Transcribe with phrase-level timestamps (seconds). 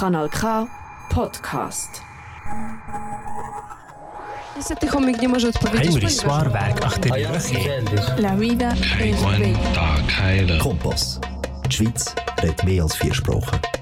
[0.00, 0.66] Kanal K
[1.08, 2.02] Podcast.
[4.56, 7.58] Niestety chomik nie może odpowiedzieć, Heinrich achter die Rüche.
[8.18, 10.58] La vida es bella.
[10.62, 11.20] Kompass.
[11.66, 13.75] Die Schweiz redet mehr als vier Sprachen.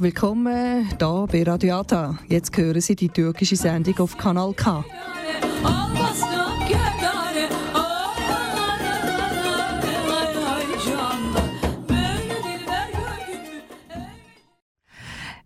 [0.00, 2.18] Herzlich willkommen hier bei Radio Ata.
[2.26, 4.82] Jetzt hören Sie die türkische Sendung auf Kanal K.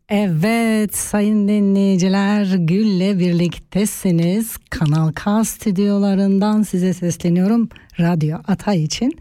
[0.08, 4.56] Evet sayın dinleyiciler Gül'le birliktesiniz.
[4.70, 7.68] Kanal K stüdyolarından size sesleniyorum
[8.00, 9.18] Radyo Ata için.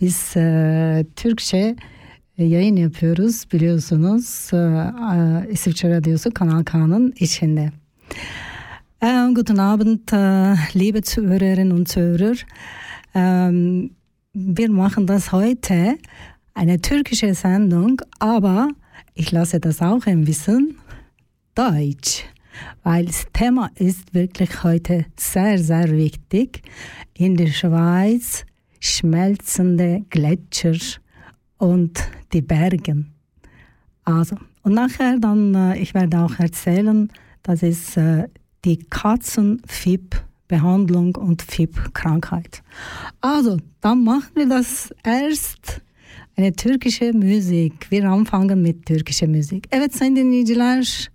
[0.00, 1.76] Biz e, Türkçe
[2.42, 4.50] yayın yapıyoruz biliyorsunuz.
[5.50, 7.72] İsviçre Radyosu Kanal K'nın içinde.
[9.02, 12.46] Ähm, guten Abend, äh, liebe Zuhörerinnen und Zuhörer.
[13.14, 13.90] Ähm,
[14.32, 15.98] wir machen das heute
[16.54, 18.68] eine türkische Sendung, aber
[19.14, 20.76] ich lasse das auch ein bisschen
[21.56, 22.24] Deutsch,
[22.84, 26.62] weil das Thema ist wirklich heute sehr, sehr wichtig.
[27.14, 28.44] In der Schweiz
[28.78, 30.78] schmelzende Gletscher
[31.62, 33.12] und die Bergen.
[34.04, 37.08] Also, und nachher dann, äh, ich werde auch erzählen,
[37.44, 38.26] das ist äh,
[38.64, 42.64] die Katzen-FIP-Behandlung und FIP-Krankheit.
[43.20, 45.80] Also, dann machen wir das erst
[46.36, 47.86] eine türkische Musik.
[47.90, 49.68] Wir anfangen mit türkische Musik.
[49.70, 51.10] Evet sayın dinleyiciler,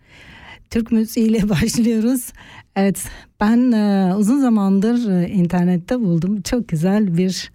[0.70, 2.34] Türk müziğiyle başlıyoruz.
[2.76, 3.04] Evet,
[3.40, 6.42] ben e, uzun zamandır e, internette buldum.
[6.42, 7.52] Çok güzel bir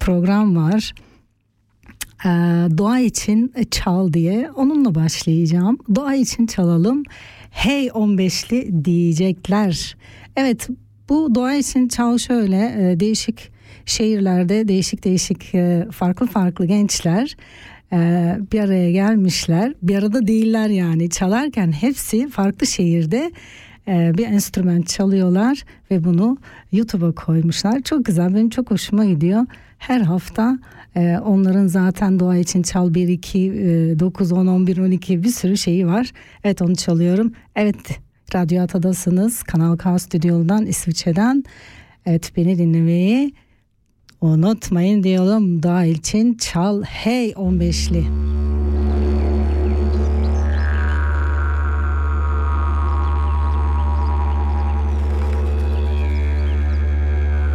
[0.00, 0.94] program var.
[2.24, 2.28] E,
[2.78, 4.50] Doğa için çal diye.
[4.50, 5.78] Onunla başlayacağım.
[5.94, 7.02] Doğa için çalalım.
[7.50, 9.96] Hey 15'li diyecekler.
[10.36, 10.68] Evet
[11.08, 13.50] bu doğa için çal şöyle e, değişik
[13.86, 17.36] şehirlerde değişik değişik e, farklı farklı gençler
[17.92, 17.96] e,
[18.52, 19.74] bir araya gelmişler.
[19.82, 23.32] Bir arada değiller yani çalarken hepsi farklı şehirde
[23.88, 26.38] e, bir enstrüman çalıyorlar ve bunu
[26.72, 27.80] YouTube'a koymuşlar.
[27.80, 29.46] Çok güzel benim çok hoşuma gidiyor.
[29.78, 30.58] Her hafta
[30.96, 35.56] e, onların zaten doğa için çal 1, 2, e, 9, 10, 11, 12 bir sürü
[35.56, 36.12] şeyi var.
[36.44, 37.32] Evet onu çalıyorum.
[37.56, 38.00] Evet
[38.34, 39.42] Radyo Ata'dasınız.
[39.42, 41.44] Kanal K Stüdyo'dan İsviçre'den.
[42.06, 43.34] Evet beni dinlemeyi
[44.20, 45.62] unutmayın diyorum.
[45.62, 48.04] Doğa için çal hey 15'li.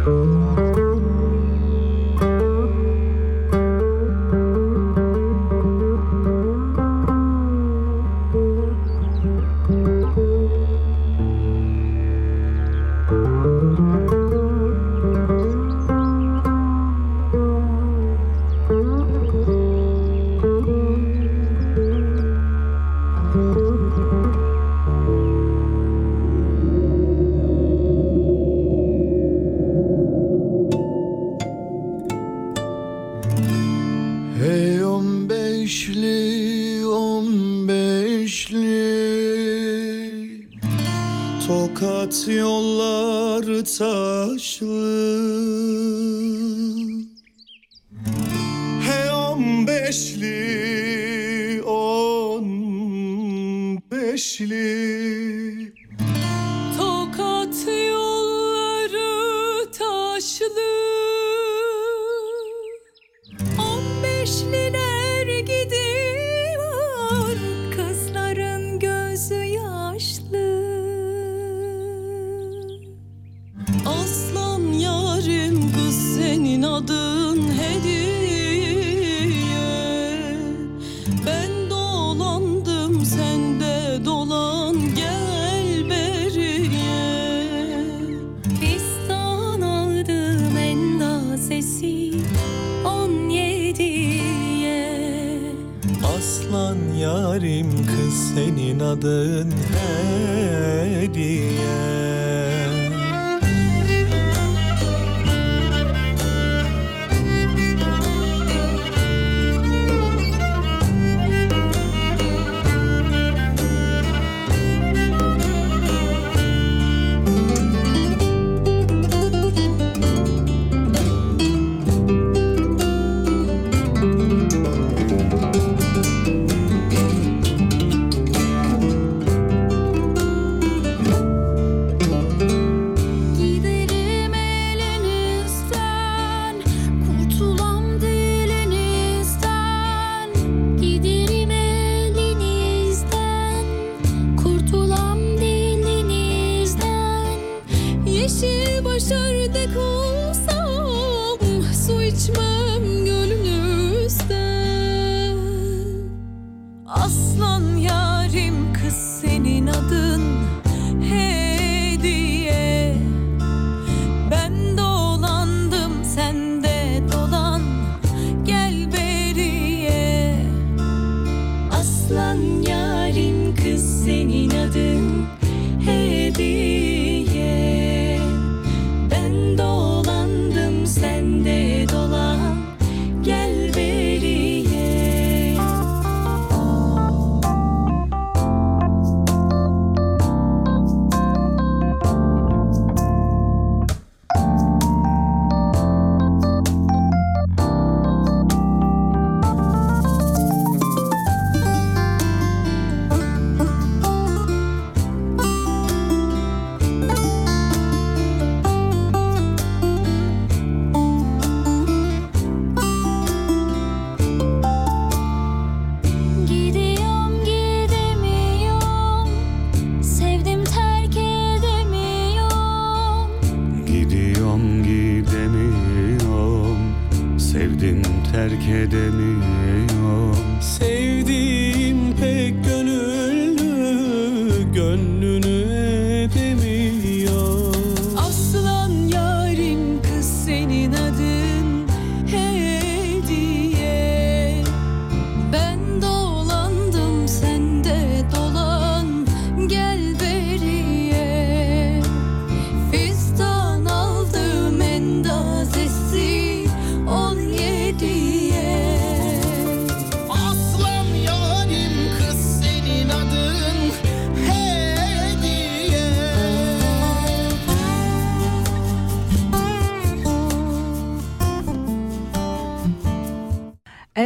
[0.02, 0.39] Hey
[38.20, 38.80] beşli
[41.46, 44.70] Tokat yolları taşlı.
[48.86, 52.46] Hey on beşli, on
[53.90, 55.59] beşli
[98.34, 99.52] senin adın
[101.00, 101.89] hediye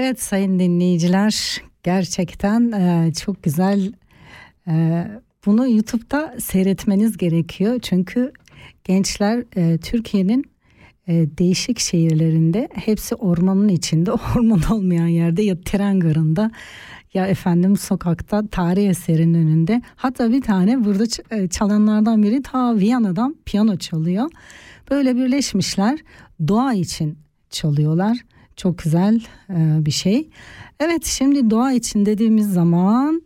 [0.05, 3.93] Evet sayın dinleyiciler gerçekten e, çok güzel.
[4.69, 5.05] E,
[5.47, 7.79] bunu YouTube'da seyretmeniz gerekiyor.
[7.83, 8.33] Çünkü
[8.85, 10.45] gençler e, Türkiye'nin
[11.09, 16.51] e, değişik şehirlerinde hepsi ormanın içinde, orman olmayan yerde ya tren garında
[17.15, 19.83] ya efendim sokakta tarih eserinin önünde.
[19.97, 24.31] Hatta bir tane burada e, çalanlardan biri ta Viyana'dan piyano çalıyor.
[24.91, 25.99] Böyle birleşmişler
[26.49, 27.19] doğa için
[27.51, 28.19] çalıyorlar.
[28.57, 29.21] Çok güzel
[29.51, 30.29] e, bir şey.
[30.81, 33.23] Evet şimdi doğa için dediğimiz zaman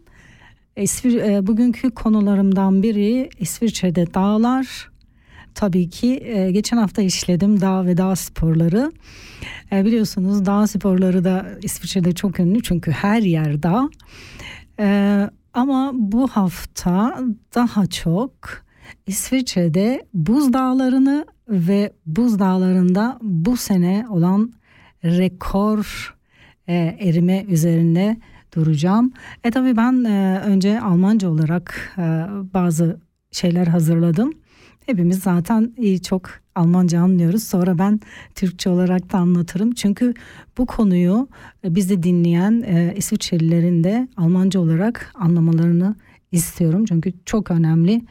[0.77, 4.91] İsvir, e, bugünkü konularımdan biri İsviçre'de dağlar.
[5.55, 8.93] Tabii ki e, geçen hafta işledim dağ ve dağ sporları.
[9.73, 13.89] E, biliyorsunuz dağ sporları da İsviçre'de çok ünlü çünkü her yer dağ.
[14.81, 17.21] E, ama bu hafta
[17.55, 18.33] daha çok
[19.07, 24.53] İsviçre'de buz dağlarını ve buz dağlarında bu sene olan
[25.05, 26.15] rekor
[26.69, 28.17] e, erime üzerine
[28.55, 29.13] duracağım.
[29.45, 32.03] E tabii ben e, önce Almanca olarak e,
[32.55, 33.01] bazı
[33.33, 34.33] şeyler hazırladım.
[34.87, 37.43] Hepimiz zaten iyi çok Almanca anlıyoruz.
[37.43, 38.01] Sonra ben
[38.35, 39.73] Türkçe olarak da anlatırım.
[39.75, 40.15] Çünkü
[40.59, 41.29] bu konuyu
[41.65, 45.95] bizi dinleyen e, İsviçrelilerin de Almanca olarak anlamalarını
[46.33, 46.85] istiyorum.
[46.85, 48.03] Çünkü çok önemli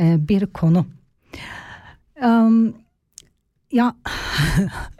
[0.00, 0.86] e, bir konu.
[2.24, 2.74] Um,
[3.72, 3.96] ja,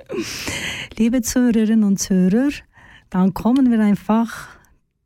[0.97, 2.51] liebe Zuhörerinnen und Zuhörer,
[3.11, 4.49] dann kommen wir einfach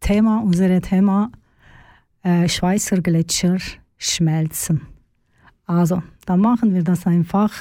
[0.00, 1.30] Thema, unser Thema
[2.22, 3.58] äh, Schweizer Gletscher
[3.96, 4.82] schmelzen.
[5.66, 7.52] Also, dann machen wir das einfach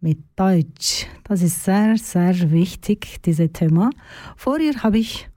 [0.00, 1.06] mit Deutsch.
[1.24, 3.90] Das ist sehr, sehr wichtig, dieses Thema.
[4.36, 5.28] Vorher habe ich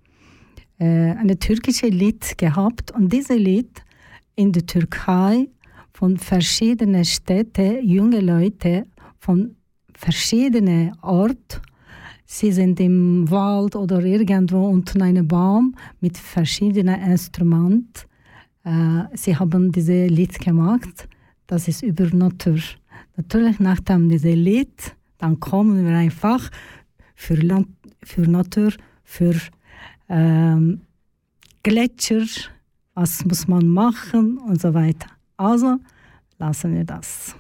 [0.80, 3.84] äh, eine türkische Lied gehabt und dieses Lied
[4.36, 5.48] in der Türkei
[5.94, 8.86] von verschiedenen Städten, junge Leute
[9.20, 9.56] von
[9.98, 11.62] verschiedenen Orten.
[12.26, 18.04] Sie sind im Wald oder irgendwo unter einem Baum mit verschiedenen Instrumenten.
[18.64, 21.08] Äh, sie haben dieses Lied gemacht.
[21.48, 22.60] Das ist über Natur.
[23.16, 26.50] Natürlich nach dem diesem Lied, dann kommen wir einfach
[27.14, 27.68] für, Land,
[28.04, 28.74] für Natur,
[29.04, 29.36] für
[30.10, 30.82] ähm,
[31.64, 32.26] Gletscher,
[32.94, 35.08] was muss man machen und so weiter.
[35.38, 35.78] Also
[36.38, 37.36] lassen wir das.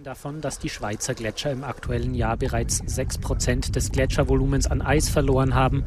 [0.00, 5.08] Sprechen davon, dass die Schweizer Gletscher im aktuellen Jahr bereits 6% des Gletschervolumens an Eis
[5.08, 5.84] verloren haben.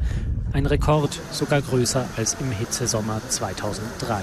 [0.52, 4.22] Ein Rekord, sogar größer als im Hitzesommer 2003.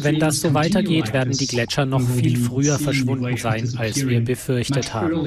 [0.00, 4.94] Wenn das so weitergeht, werden die Gletscher noch viel früher verschwunden sein, als wir befürchtet
[4.94, 5.26] haben.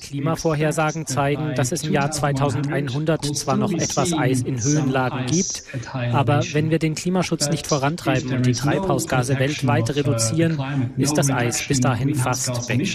[0.00, 5.64] Klimavorhersagen zeigen, dass es im Jahr 2100 zwar noch etwas Eis in Höhenlagen gibt,
[6.12, 10.58] aber wenn wir den Klimaschutz nicht vorantreiben und die Treibhausgase weltweit reduzieren,
[10.96, 12.86] ist das Eis bis dahin fast weg.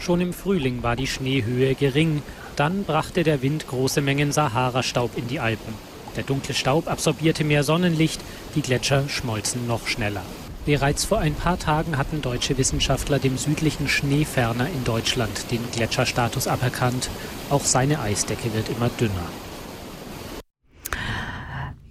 [0.00, 2.22] Schon im Frühling war die Schneehöhe gering,
[2.54, 5.85] dann brachte der Wind große Mengen Sahara-Staub in die Alpen.
[6.16, 8.20] Der dunkle Staub absorbierte mehr Sonnenlicht,
[8.54, 10.22] die Gletscher schmolzen noch schneller.
[10.64, 16.48] Bereits vor ein paar Tagen hatten deutsche Wissenschaftler dem südlichen Schneeferner in Deutschland den Gletscherstatus
[16.48, 17.08] aberkannt.
[17.50, 19.12] Auch seine Eisdecke wird immer dünner.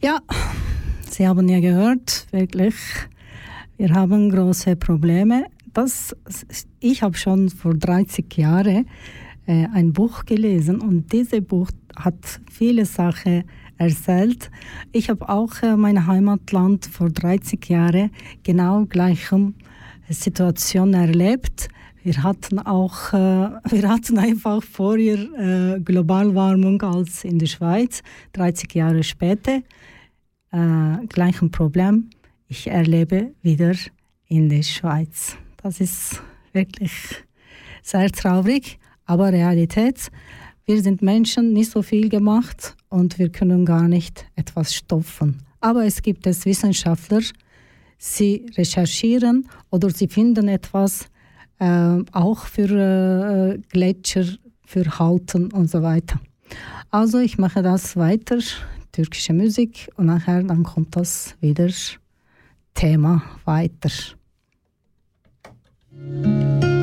[0.02, 0.20] Ja,
[1.10, 2.76] Sie haben ja gehört, wirklich,
[3.78, 5.46] wir haben große Probleme.
[5.74, 6.14] Das,
[6.82, 8.86] ich habe schon vor 30 Jahren
[9.46, 13.46] äh, ein Buch gelesen und dieses Buch hat viele Sachen
[13.78, 14.50] erzählt.
[14.92, 18.12] Ich habe auch äh, mein Heimatland vor 30 Jahren
[18.44, 19.54] genau gleiche
[20.10, 21.70] Situation erlebt.
[22.04, 23.18] Wir hatten auch, äh,
[23.72, 25.18] wir hatten einfach vorher
[25.76, 28.04] äh, Globalwarmung als in der Schweiz.
[28.34, 29.62] 30 Jahre später
[30.52, 32.10] äh, gleichen Problem.
[32.48, 33.74] Ich erlebe wieder
[34.28, 35.36] in der Schweiz.
[35.58, 36.22] Das ist
[36.54, 36.94] wirklich
[37.82, 40.12] sehr traurig, aber Realität.
[40.66, 45.44] Wir sind Menschen, nicht so viel gemacht und wir können gar nicht etwas stopfen.
[45.62, 47.22] Aber es gibt es Wissenschaftler,
[48.00, 51.06] sie recherchieren oder sie finden etwas
[51.60, 54.26] äh, auch für äh, Gletscher,
[54.66, 56.20] für Halten und so weiter.
[56.90, 58.40] Also ich mache das weiter,
[58.92, 61.70] türkische Musik und nachher dann kommt das wieder
[62.74, 63.92] Thema weiter.
[65.96, 66.75] sevgilerin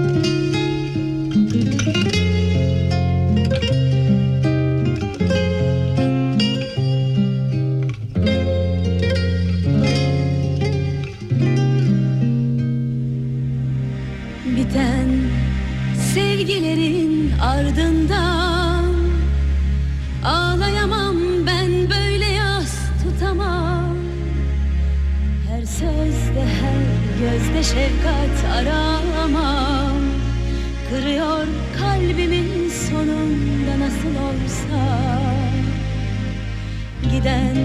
[27.32, 29.96] her gözde şefkat aramam
[30.90, 31.46] Kırıyor
[31.78, 34.98] kalbimin sonunda nasıl olsa.
[37.02, 37.56] Giden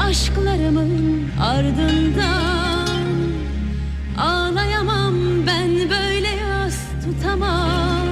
[0.00, 2.88] aşklarımın ardından.
[4.18, 5.14] Ağlayamam
[5.46, 8.08] ben böyle yas tutamam.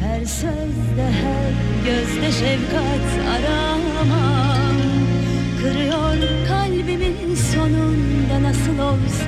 [0.00, 1.52] Her sözde her
[1.84, 4.58] gözde şefkat aramam
[5.62, 6.16] Kırıyor
[6.48, 9.27] kalbimin sonunda nasıl olsa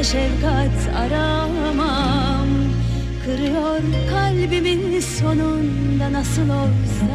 [0.00, 2.48] gözde şefkat aramam.
[3.24, 3.80] Kırıyor
[4.10, 7.09] kalbimin sonunda nasıl olsa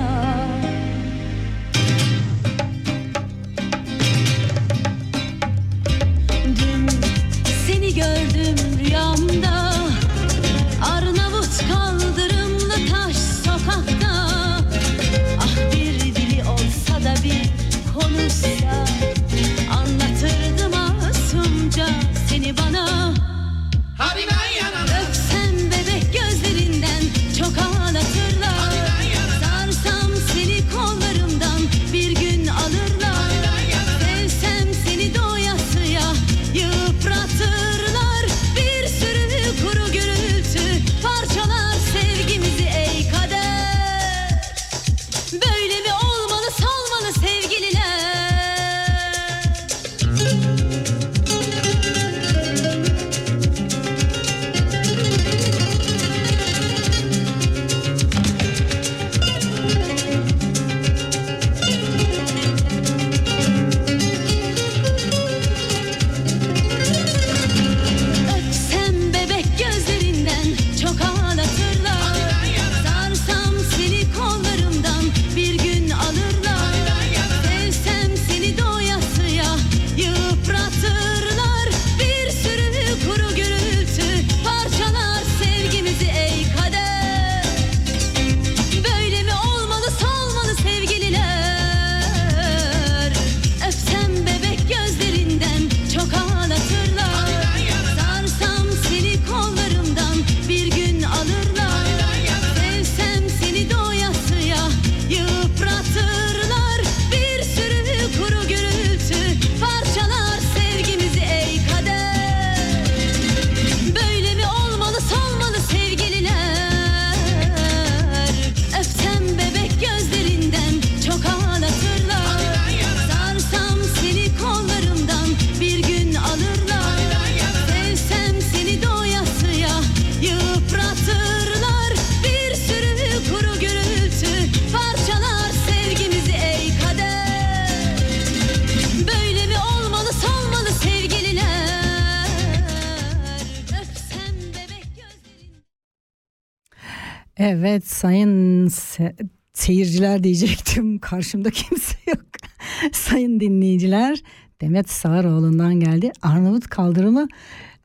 [147.48, 149.16] Evet sayın se-
[149.54, 151.00] seyirciler diyecektim.
[151.02, 152.26] Karşımda kimse yok.
[152.92, 154.24] sayın dinleyiciler
[154.62, 156.12] Demet Sağaroğlu'ndan geldi.
[156.22, 157.28] Arnavut Kaldırımı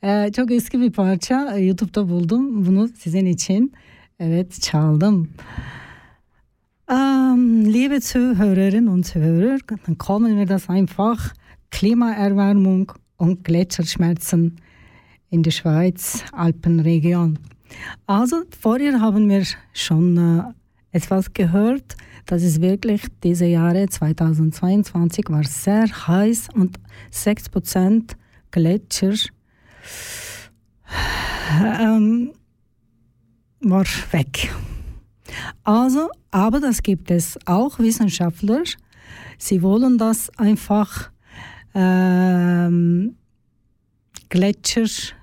[0.03, 1.57] e, çok eski bir parça.
[1.57, 2.67] E, YouTube'da buldum.
[2.67, 3.73] Bunu sizin için
[4.21, 5.31] evet çaldım.
[6.91, 11.35] Ähm, liebe Zuhörerinnen und Zuhörer, dann kommen wir das einfach
[11.71, 14.57] Klimaerwärmung und Gletscherschmelzen
[15.31, 17.39] in der Schweiz, Alpenregion.
[18.07, 21.97] Also vorher haben wir schon äh, etwas gehört.
[22.27, 26.79] Das ist wirklich diese Jahre 2022 war sehr heiß und
[27.13, 28.15] 6%
[28.51, 29.15] Gletscher
[31.81, 32.33] ähm,
[33.61, 34.53] war weg.
[35.65, 38.63] Also, aber das gibt es auch Wissenschaftler.
[39.39, 41.11] Sie wollen das einfach
[41.75, 43.17] ähm,
[44.29, 45.15] Gletscher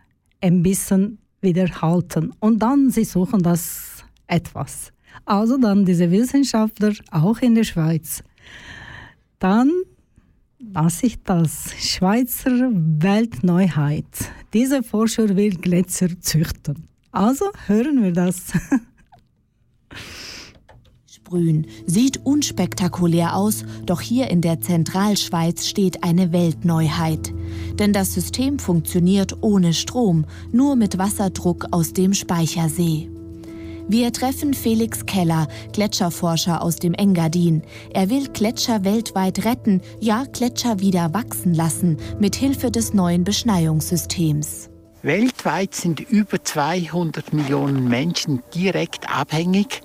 [0.41, 2.33] ein bisschen wieder halten.
[2.39, 4.91] Und dann sie suchen das etwas.
[5.25, 8.23] Also dann diese Wissenschaftler auch in der Schweiz.
[9.39, 9.71] Dann
[10.59, 14.05] lasse ich das Schweizer Weltneuheit.
[14.53, 16.87] Dieser Forscher will Gletscher züchten.
[17.11, 18.53] Also hören wir das.
[21.27, 21.67] Sprühen.
[21.85, 27.33] Sieht unspektakulär aus, doch hier in der Zentralschweiz steht eine Weltneuheit.
[27.73, 33.09] Denn das System funktioniert ohne Strom, nur mit Wasserdruck aus dem Speichersee.
[33.89, 37.61] Wir treffen Felix Keller, Gletscherforscher aus dem Engadin.
[37.93, 44.69] Er will Gletscher weltweit retten, ja Gletscher wieder wachsen lassen, mit Hilfe des neuen Beschneiungssystems.
[45.03, 49.81] Weltweit sind über 200 Millionen Menschen direkt abhängig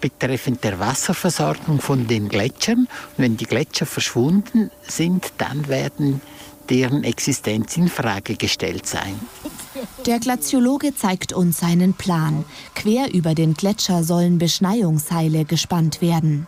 [0.00, 2.88] betreffend der Wasserversorgung von den Gletschern.
[3.16, 6.20] Und wenn die Gletscher verschwunden sind, dann werden
[6.68, 9.18] deren Existenz in Frage gestellt sein.
[10.06, 12.44] Der Glaziologe zeigt uns seinen Plan.
[12.74, 16.46] Quer über den Gletscher sollen Beschneiungsseile gespannt werden.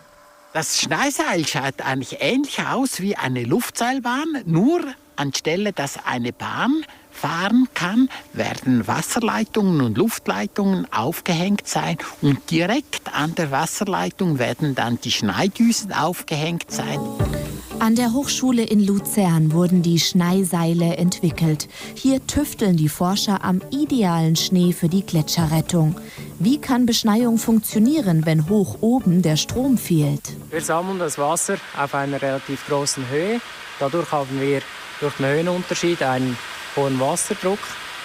[0.53, 4.81] Das Schneiseil schaut eigentlich ähnlich aus wie eine Luftseilbahn, nur
[5.15, 13.35] anstelle, dass eine Bahn fahren kann, werden Wasserleitungen und Luftleitungen aufgehängt sein und direkt an
[13.35, 16.99] der Wasserleitung werden dann die Schneidüsen aufgehängt sein.
[17.81, 21.67] An der Hochschule in Luzern wurden die Schneiseile entwickelt.
[21.95, 25.99] Hier tüfteln die Forscher am idealen Schnee für die Gletscherrettung.
[26.37, 30.21] Wie kann Beschneiung funktionieren, wenn hoch oben der Strom fehlt?
[30.51, 33.41] Wir sammeln das Wasser auf einer relativ großen Höhe.
[33.79, 34.61] Dadurch haben wir
[34.99, 36.37] durch den Höhenunterschied einen
[36.75, 37.59] hohen Wasserdruck.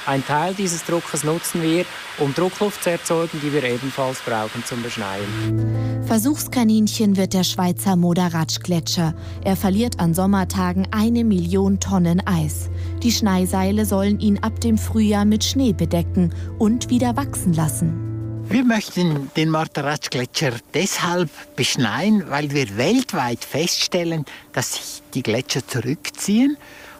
[0.06, 1.84] Ein Teil dieses Druckes nutzen wir,
[2.18, 6.04] um Druckluft zu erzeugen, die wir ebenfalls brauchen zum Beschneien.
[6.06, 9.14] Versuchskaninchen wird der Schweizer Moderatsch-Gletscher.
[9.44, 12.70] Er verliert an Sommertagen eine Million Tonnen Eis.
[13.02, 18.06] Die Schneiseile sollen ihn ab dem Frühjahr mit Schnee bedecken und wieder wachsen lassen.
[18.48, 26.56] Wir möchten den Morteratsch-Gletscher deshalb beschneien, weil wir weltweit feststellen, dass sich die Gletscher zurückziehen.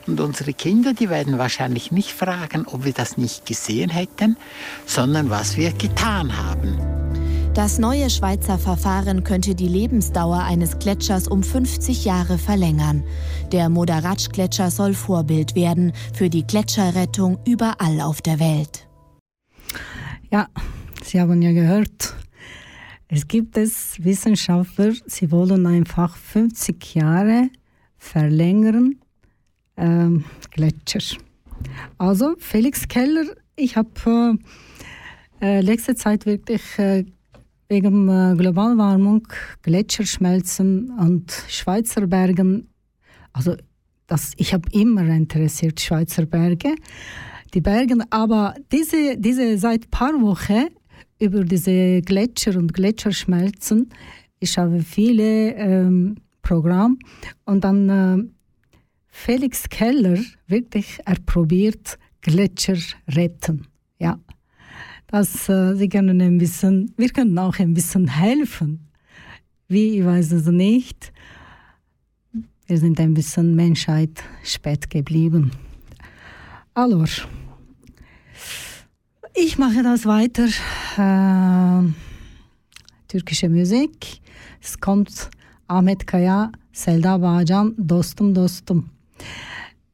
[0.07, 4.37] Und unsere Kinder, die werden wahrscheinlich nicht fragen, ob wir das nicht gesehen hätten,
[4.87, 6.79] sondern was wir getan haben.
[7.55, 13.03] Das neue Schweizer Verfahren könnte die Lebensdauer eines Gletschers um 50 Jahre verlängern.
[13.51, 18.87] Der Moderatsch-Gletscher soll Vorbild werden für die Gletscherrettung überall auf der Welt.
[20.31, 20.49] Ja,
[21.07, 22.17] Sie haben ja gehört,
[23.07, 27.49] es gibt es Wissenschaftler, sie wollen einfach 50 Jahre
[27.97, 28.97] verlängern
[29.77, 31.19] ähm, Gletscher.
[31.99, 33.25] Also Felix Keller,
[33.57, 34.39] ich habe
[35.41, 37.05] äh, letzte Zeit wirklich äh,
[37.69, 39.27] wegen äh, Globalwarmung,
[39.63, 42.69] Gletscherschmelzen und Schweizer Bergen,
[43.33, 43.57] also
[44.07, 46.75] das, ich habe immer interessiert Schweizer Berge,
[47.55, 50.67] die Berge, aber diese, diese seit paar Wochen
[51.19, 53.91] über diese Gletscher und Gletscherschmelzen,
[54.39, 56.97] ich habe viele ähm, Programme
[57.47, 58.36] und dann äh,
[59.17, 62.77] Felix Keller wirklich er probiert Gletscher
[63.09, 63.67] retten.
[63.99, 64.21] Ja,
[65.09, 68.87] das, äh, sie können ein bisschen, wir können auch ein bisschen helfen.
[69.69, 71.13] Wie, ich weiß es nicht.
[72.67, 75.51] Wir sind ein bisschen Menschheit spät geblieben.
[76.75, 77.27] Alors,
[79.35, 80.47] ich mache das weiter.
[80.99, 81.91] Äh,
[83.09, 84.21] türkische Musik.
[84.63, 85.31] Es kommt
[85.67, 88.91] Ahmet Kaya, Selda Bağcan, Dostum Dostum.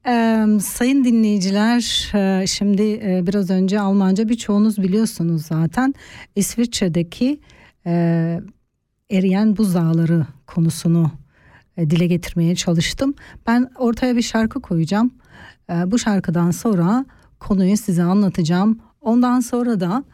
[0.06, 5.94] Ee, sayın dinleyiciler, e, şimdi e, biraz önce Almanca birçoğunuz biliyorsunuz zaten
[6.36, 7.40] İsviçre'deki
[7.86, 8.40] e,
[9.10, 11.10] eriyen buzdağları konusunu
[11.76, 13.14] e, dile getirmeye çalıştım.
[13.46, 15.10] Ben ortaya bir şarkı koyacağım.
[15.70, 17.06] E, bu şarkıdan sonra
[17.40, 18.78] konuyu size anlatacağım.
[19.00, 20.04] Ondan sonra da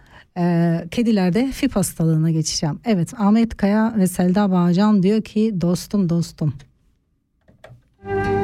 [0.41, 2.81] Ee, kedilerde FİP hastalığına geçeceğim.
[2.85, 6.55] Evet Ahmet Kaya ve Selda Bağcan diyor ki dostum dostum.
[8.05, 8.38] Öyle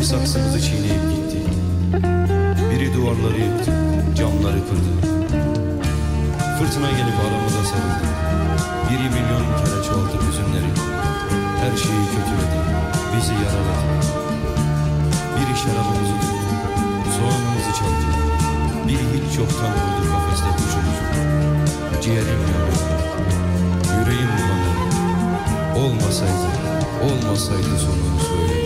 [0.00, 1.38] biri saksımızı çiğneyip gitti.
[2.70, 3.72] Biri duvarları yıktı,
[4.16, 4.92] camları kırdı.
[6.58, 8.06] Fırtına gelip aramıza sarıldı.
[8.90, 10.70] Biri milyon kere çoğalttı hüzünleri.
[11.60, 12.58] Her şeyi kötüledi,
[13.16, 13.96] bizi yaraladı.
[15.36, 18.10] Biri şarabımızı döktü, soğanımızı çaldı.
[18.88, 21.04] Biri hiç yoktan kurdu kafeste kuşumuzu.
[22.02, 22.80] Ciğerim yanıyor,
[23.98, 24.80] yüreğim bulanıyor.
[25.76, 26.48] Olmasaydı,
[27.04, 28.59] olmasaydı sonunu söyle.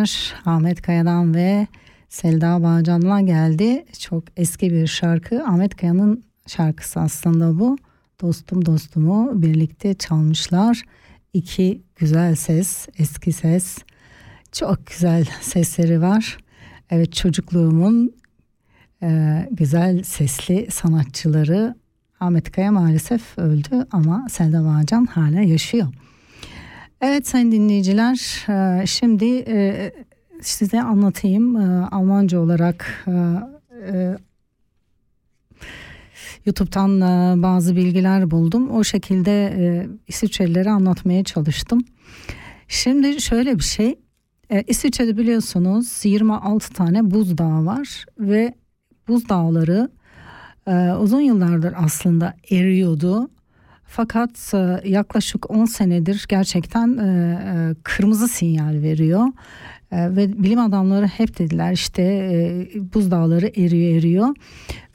[0.00, 1.66] Dinleyiciler Ahmet Kaya'dan ve
[2.08, 3.84] Selda Bağcan'la geldi.
[3.98, 5.44] Çok eski bir şarkı.
[5.44, 7.78] Ahmet Kaya'nın şarkısı aslında bu.
[8.20, 10.82] Dostum dostumu birlikte çalmışlar.
[11.32, 13.78] İki güzel ses, eski ses.
[14.52, 16.38] Çok güzel sesleri var.
[16.90, 18.12] Evet çocukluğumun
[19.02, 21.74] e, güzel sesli sanatçıları
[22.20, 25.88] Ahmet Kaya maalesef öldü ama Selda Bağcan hala yaşıyor.
[27.00, 28.46] Evet sayın dinleyiciler
[28.82, 29.92] e, şimdi e,
[30.42, 33.06] size anlatayım E, Almanca olarak
[36.46, 37.00] YouTube'dan
[37.42, 38.70] bazı bilgiler buldum.
[38.70, 41.80] O şekilde İsviçrelilere anlatmaya çalıştım.
[42.68, 43.98] Şimdi şöyle bir şey
[44.66, 48.54] İsviçre'de biliyorsunuz 26 tane buzdağı var ve
[49.08, 49.90] buzdağları
[51.00, 53.30] uzun yıllardır aslında eriyordu.
[53.92, 59.26] Fakat e, yaklaşık 10 senedir gerçekten e, e, kırmızı sinyal veriyor.
[59.92, 62.02] Ve bilim adamları hep dediler işte
[62.94, 64.28] buzdağları eriyor eriyor.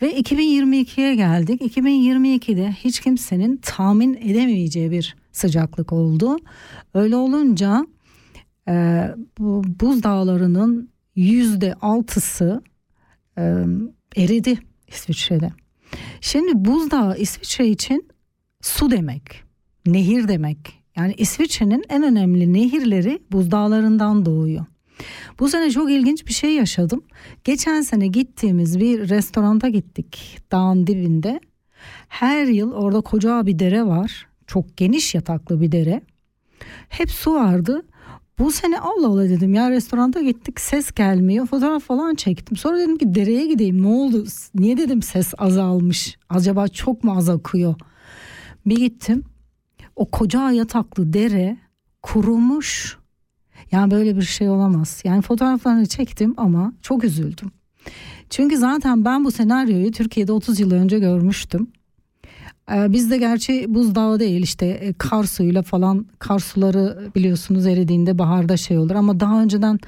[0.01, 1.62] Ve 2022'ye geldik.
[1.62, 6.38] 2022'de hiç kimsenin tahmin edemeyeceği bir sıcaklık oldu.
[6.93, 7.86] Öyle olunca
[9.39, 12.62] bu buzdağlarının yüzde altısı
[14.15, 15.51] eridi İsviçre'de.
[16.21, 18.14] Şimdi buzdağı İsviçre için
[18.65, 19.43] su demek,
[19.86, 20.58] nehir demek.
[20.97, 24.65] Yani İsviçre'nin en önemli nehirleri buzdağlarından doğuyor.
[25.39, 27.04] Bu sene çok ilginç bir şey yaşadım.
[27.43, 31.39] Geçen sene gittiğimiz bir restoranta gittik dağın dibinde.
[32.08, 34.28] Her yıl orada koca bir dere var.
[34.47, 36.01] Çok geniş yataklı bir dere.
[36.89, 37.86] Hep su vardı.
[38.39, 42.58] Bu sene Allah Allah dedim ya restoranta gittik ses gelmiyor fotoğraf falan çektim.
[42.58, 44.25] Sonra dedim ki dereye gideyim ne oldu
[44.56, 47.75] niye dedim ses azalmış acaba çok mu az akıyor.
[48.65, 49.23] Bir gittim
[49.95, 51.58] o koca yataklı dere
[52.01, 52.97] kurumuş
[53.71, 55.01] yani böyle bir şey olamaz.
[55.04, 57.51] Yani fotoğraflarını çektim ama çok üzüldüm.
[58.30, 61.67] Çünkü zaten ben bu senaryoyu Türkiye'de 30 yıl önce görmüştüm.
[62.71, 68.58] Ee, bizde gerçi buzdağı değil işte e, kar suyuyla falan kar suları biliyorsunuz eridiğinde baharda
[68.58, 69.80] şey olur ama daha önceden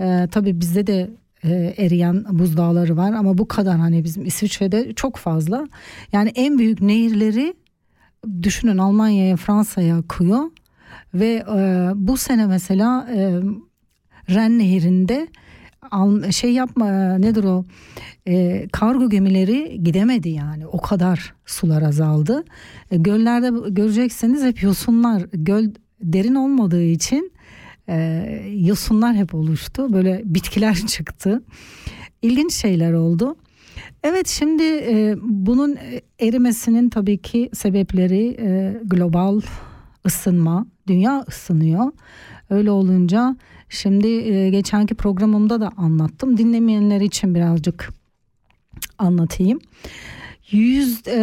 [0.00, 1.10] e, tabii bizde de
[1.44, 5.68] e, eriyen buzdağları var ama bu kadar hani bizim İsviçre'de çok fazla.
[6.12, 7.54] Yani en büyük nehirleri
[8.42, 10.50] düşünün Almanya'ya Fransa'ya akıyor
[11.14, 13.40] ve e, bu sene mesela e,
[14.34, 15.28] Ren Nehri'nde
[16.30, 17.64] şey yapma nedir o
[18.28, 22.44] e, kargo gemileri gidemedi yani o kadar sular azaldı.
[22.90, 25.64] E, göllerde görecekseniz hep yosunlar göl
[26.02, 27.32] derin olmadığı için
[27.88, 27.96] e,
[28.56, 31.42] yosunlar hep oluştu böyle bitkiler çıktı.
[32.22, 33.36] İlginç şeyler oldu.
[34.02, 35.76] Evet şimdi e, bunun
[36.20, 39.40] erimesinin tabii ki sebepleri e, global
[40.06, 40.66] ısınma.
[40.86, 41.92] Dünya ısınıyor.
[42.50, 43.36] Öyle olunca
[43.68, 46.36] şimdi e, geçenki programımda da anlattım.
[46.36, 47.88] Dinlemeyenler için birazcık
[48.98, 49.58] anlatayım.
[50.50, 51.18] Yüz e,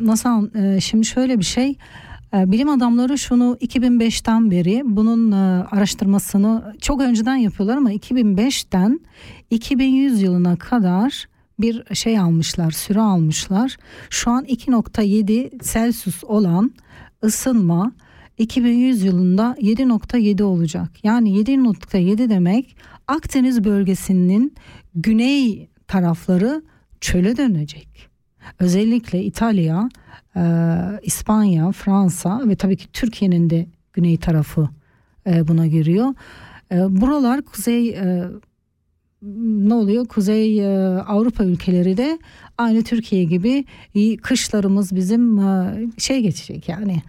[0.00, 1.76] nasıl e, şimdi şöyle bir şey
[2.34, 9.00] e, bilim adamları şunu 2005'ten beri bunun e, araştırmasını çok önceden yapıyorlar ama 2005'ten
[9.50, 13.76] 2100 yılına kadar bir şey almışlar, süre almışlar.
[14.10, 16.74] Şu an 2.7 Celsius olan
[17.24, 17.92] ısınma
[18.38, 20.90] 2100 yılında 7.7 olacak.
[21.04, 22.76] Yani 7.7 demek
[23.08, 24.54] Akdeniz bölgesinin
[24.94, 26.62] güney tarafları
[27.00, 28.08] çöle dönecek.
[28.58, 29.88] Özellikle İtalya,
[30.36, 30.42] e,
[31.02, 34.68] İspanya, Fransa ve tabii ki Türkiye'nin de güney tarafı
[35.26, 36.14] e, buna giriyor.
[36.72, 38.24] E, buralar kuzey e,
[39.22, 40.06] ne oluyor?
[40.06, 42.18] Kuzey e, Avrupa ülkeleri de
[42.58, 43.64] aynı Türkiye gibi
[44.22, 47.02] kışlarımız bizim e, şey geçecek yani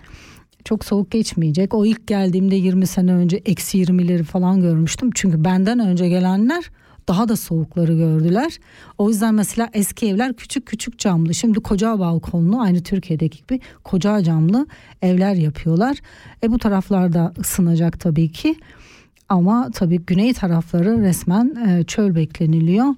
[0.65, 1.73] çok soğuk geçmeyecek.
[1.73, 5.10] O ilk geldiğimde 20 sene önce eksi 20'leri falan görmüştüm.
[5.15, 6.63] Çünkü benden önce gelenler
[7.08, 8.58] daha da soğukları gördüler.
[8.97, 11.34] O yüzden mesela eski evler küçük küçük camlı.
[11.34, 14.67] Şimdi koca balkonlu aynı Türkiye'deki gibi koca camlı
[15.02, 15.97] evler yapıyorlar.
[16.43, 18.56] E bu taraflarda ısınacak tabii ki.
[19.34, 22.96] Ama tabii güney tarafları resmen e, çöl bekleniliyor.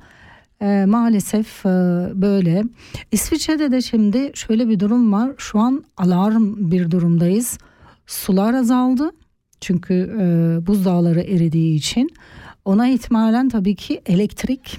[0.62, 1.70] E, maalesef e,
[2.14, 2.64] böyle.
[3.12, 5.32] İsviçre'de de şimdi şöyle bir durum var.
[5.38, 7.58] Şu an alarm bir durumdayız.
[8.08, 9.12] Sular azaldı.
[9.62, 10.26] Çünkü e,
[10.68, 12.10] buzdağları eridiği için.
[12.66, 14.78] Ona ihtimalen tabii ki elektrik.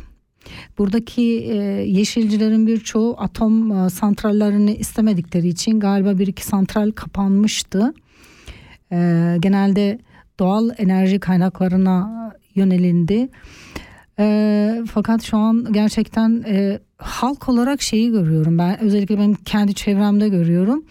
[0.79, 1.55] Buradaki e,
[1.87, 7.95] yeşilcilerin birçoğu atom santrallerini istemedikleri için galiba bir iki santral kapanmıştı.
[8.93, 9.99] E, genelde
[10.39, 13.29] doğal enerji kaynaklarına yönelindi.
[14.19, 20.29] E, fakat şu an gerçekten e, halk olarak şeyi görüyorum ben özellikle benim kendi çevremde
[20.29, 20.85] görüyorum.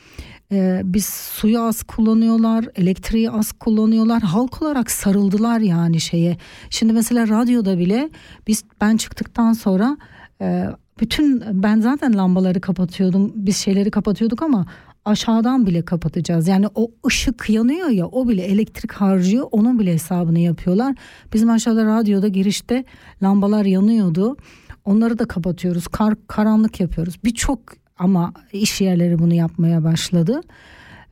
[0.51, 4.21] E, biz suyu az kullanıyorlar, elektriği az kullanıyorlar.
[4.21, 6.37] Halk olarak sarıldılar yani şeye.
[6.69, 8.09] Şimdi mesela radyoda bile
[8.47, 9.97] biz ben çıktıktan sonra
[10.41, 10.65] e,
[10.99, 13.31] bütün ben zaten lambaları kapatıyordum.
[13.35, 14.65] Biz şeyleri kapatıyorduk ama
[15.05, 16.47] aşağıdan bile kapatacağız.
[16.47, 20.95] Yani o ışık yanıyor ya o bile elektrik harcıyor onun bile hesabını yapıyorlar.
[21.33, 22.85] Bizim aşağıda radyoda girişte
[23.23, 24.37] lambalar yanıyordu.
[24.85, 25.87] Onları da kapatıyoruz.
[25.87, 27.15] Kar, karanlık yapıyoruz.
[27.23, 27.59] Birçok
[27.97, 30.41] ama iş yerleri bunu yapmaya başladı.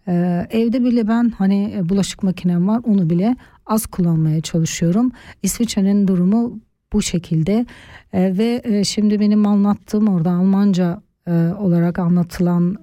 [0.08, 5.12] Ee, evde bile ben hani bulaşık makinem var onu bile az kullanmaya çalışıyorum.
[5.44, 6.60] İsviçre'nin durumu
[6.94, 7.66] bu şekilde
[8.14, 12.78] ee, ve e, şimdi benim anlattığım orada Almanca e, olarak anlatılan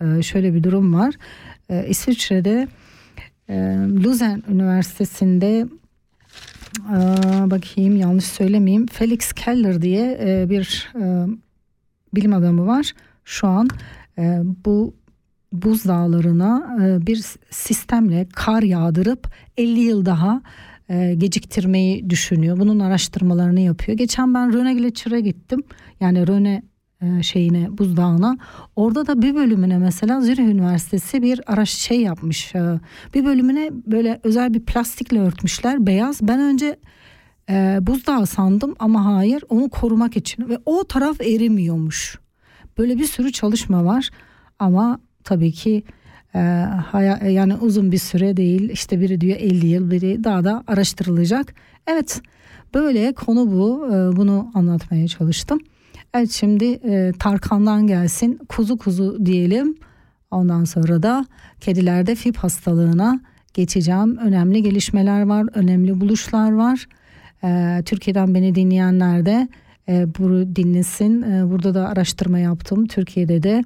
[0.00, 1.14] e, şöyle bir durum var.
[1.68, 2.68] E, İsviçre'de
[3.48, 3.54] e,
[4.04, 5.66] Luzern Üniversitesi'nde
[6.88, 8.86] Aa, bakayım yanlış söylemeyeyim.
[8.86, 11.26] Felix Keller diye e, bir e,
[12.14, 12.92] bilim adamı var.
[13.24, 13.68] Şu an
[14.18, 14.94] e, bu
[15.52, 20.42] buzdağlarına e, bir sistemle kar yağdırıp 50 yıl daha
[20.88, 22.58] e, geciktirmeyi düşünüyor.
[22.58, 23.98] Bunun araştırmalarını yapıyor.
[23.98, 25.62] Geçen ben Röne Gletscher'e gittim.
[26.00, 26.62] Yani Röne e,
[27.22, 28.38] şeyine buzdağına.
[28.76, 32.80] Orada da bir bölümüne mesela Zürih Üniversitesi bir araç şey yapmış e,
[33.14, 36.18] bir bölümüne böyle özel bir plastikle örtmüşler beyaz.
[36.22, 36.76] Ben önce
[37.50, 40.48] e, buzdağı sandım ama hayır onu korumak için.
[40.48, 42.18] Ve o taraf erimiyormuş.
[42.78, 44.10] Böyle bir sürü çalışma var
[44.58, 45.82] ama tabii ki
[46.34, 46.38] e,
[47.28, 48.70] yani uzun bir süre değil.
[48.70, 51.54] İşte biri diyor 50 yıl biri daha da araştırılacak.
[51.86, 52.20] Evet
[52.74, 53.86] böyle konu bu.
[53.86, 55.58] E, bunu anlatmaya çalıştım.
[56.16, 59.76] Evet şimdi e, Tarkan'dan gelsin kuzu kuzu diyelim.
[60.30, 61.26] Ondan sonra da
[61.60, 63.20] kedilerde FIP hastalığına
[63.54, 64.16] geçeceğim.
[64.16, 66.86] Önemli gelişmeler var, önemli buluşlar var.
[67.44, 69.48] E, Türkiye'den beni dinleyenler de
[69.88, 71.22] e, bunu dinlesin.
[71.22, 72.86] E, burada da araştırma yaptım.
[72.86, 73.64] Türkiye'de de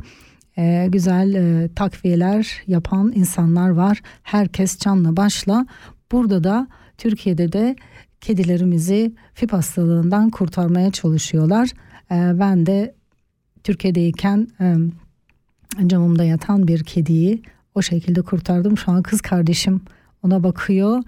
[0.58, 4.00] e, güzel e, takviyeler yapan insanlar var.
[4.22, 5.66] Herkes canla başla.
[6.12, 7.76] Burada da Türkiye'de de
[8.20, 11.70] kedilerimizi FIP hastalığından kurtarmaya çalışıyorlar.
[12.12, 12.94] Ee, ben de
[13.64, 14.48] Türkiye'deyken
[15.86, 17.42] camımda yatan bir kediyi
[17.74, 18.78] o şekilde kurtardım.
[18.78, 19.80] Şu an kız kardeşim
[20.22, 21.02] ona bakıyor.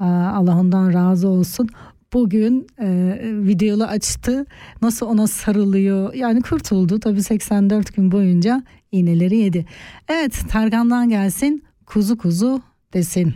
[0.00, 1.68] Ee, Allah ondan razı olsun.
[2.12, 4.46] Bugün e, videolu açtı.
[4.82, 6.14] Nasıl ona sarılıyor.
[6.14, 7.00] Yani kurtuldu.
[7.00, 9.66] Tabii 84 gün boyunca iğneleri yedi.
[10.08, 11.64] Evet Targan'dan gelsin.
[11.86, 13.34] Kuzu kuzu desin.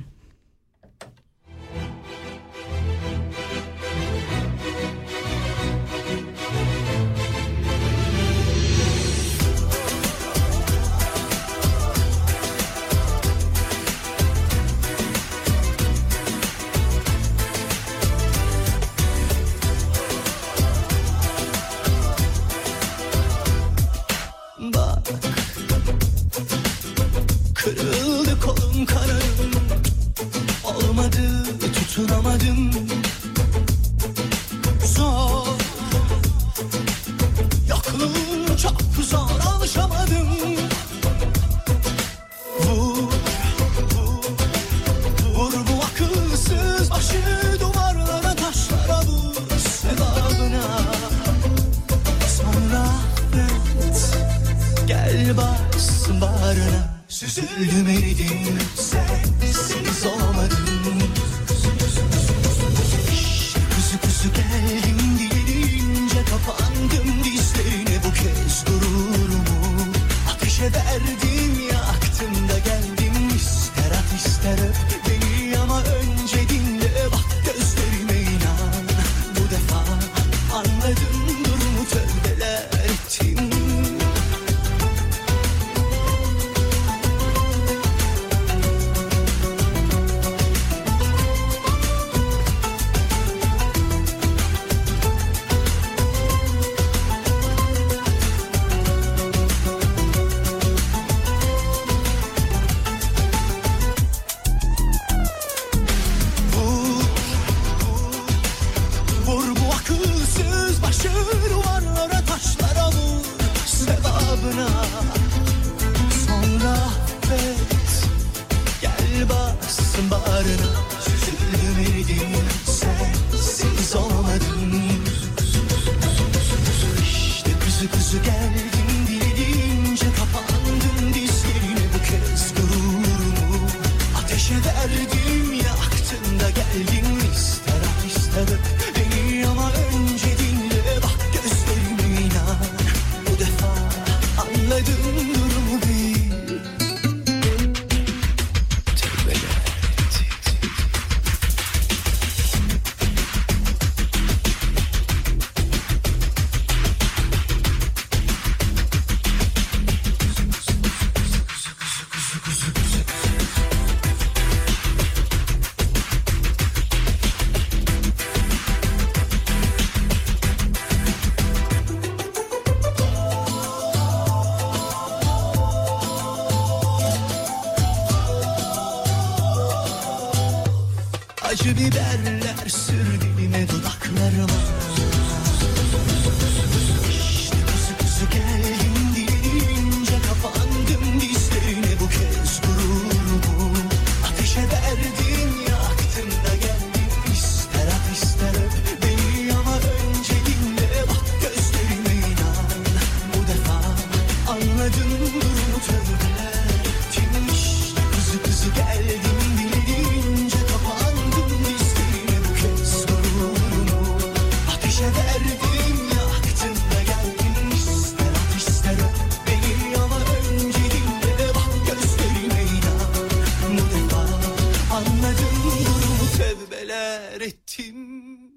[227.41, 228.51] Ettim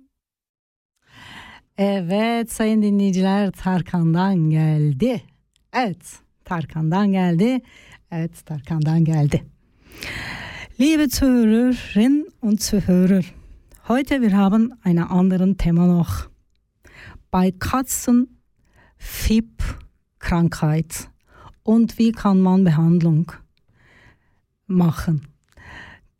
[1.77, 5.23] Evet sayın dinleyiciler Tarkan'dan geldi.
[5.73, 7.61] Evet Tarkan'dan geldi.
[8.11, 9.43] Evet Tarkan'dan geldi.
[10.79, 13.23] Liebe Zuhörerinnen und Zuhörer,
[13.87, 16.29] heute wir haben einen anderen Thema noch.
[17.31, 18.39] Bei Katzen
[18.97, 21.09] FIP-Krankheit
[21.63, 23.31] und wie kann man Behandlung
[24.67, 25.32] machen.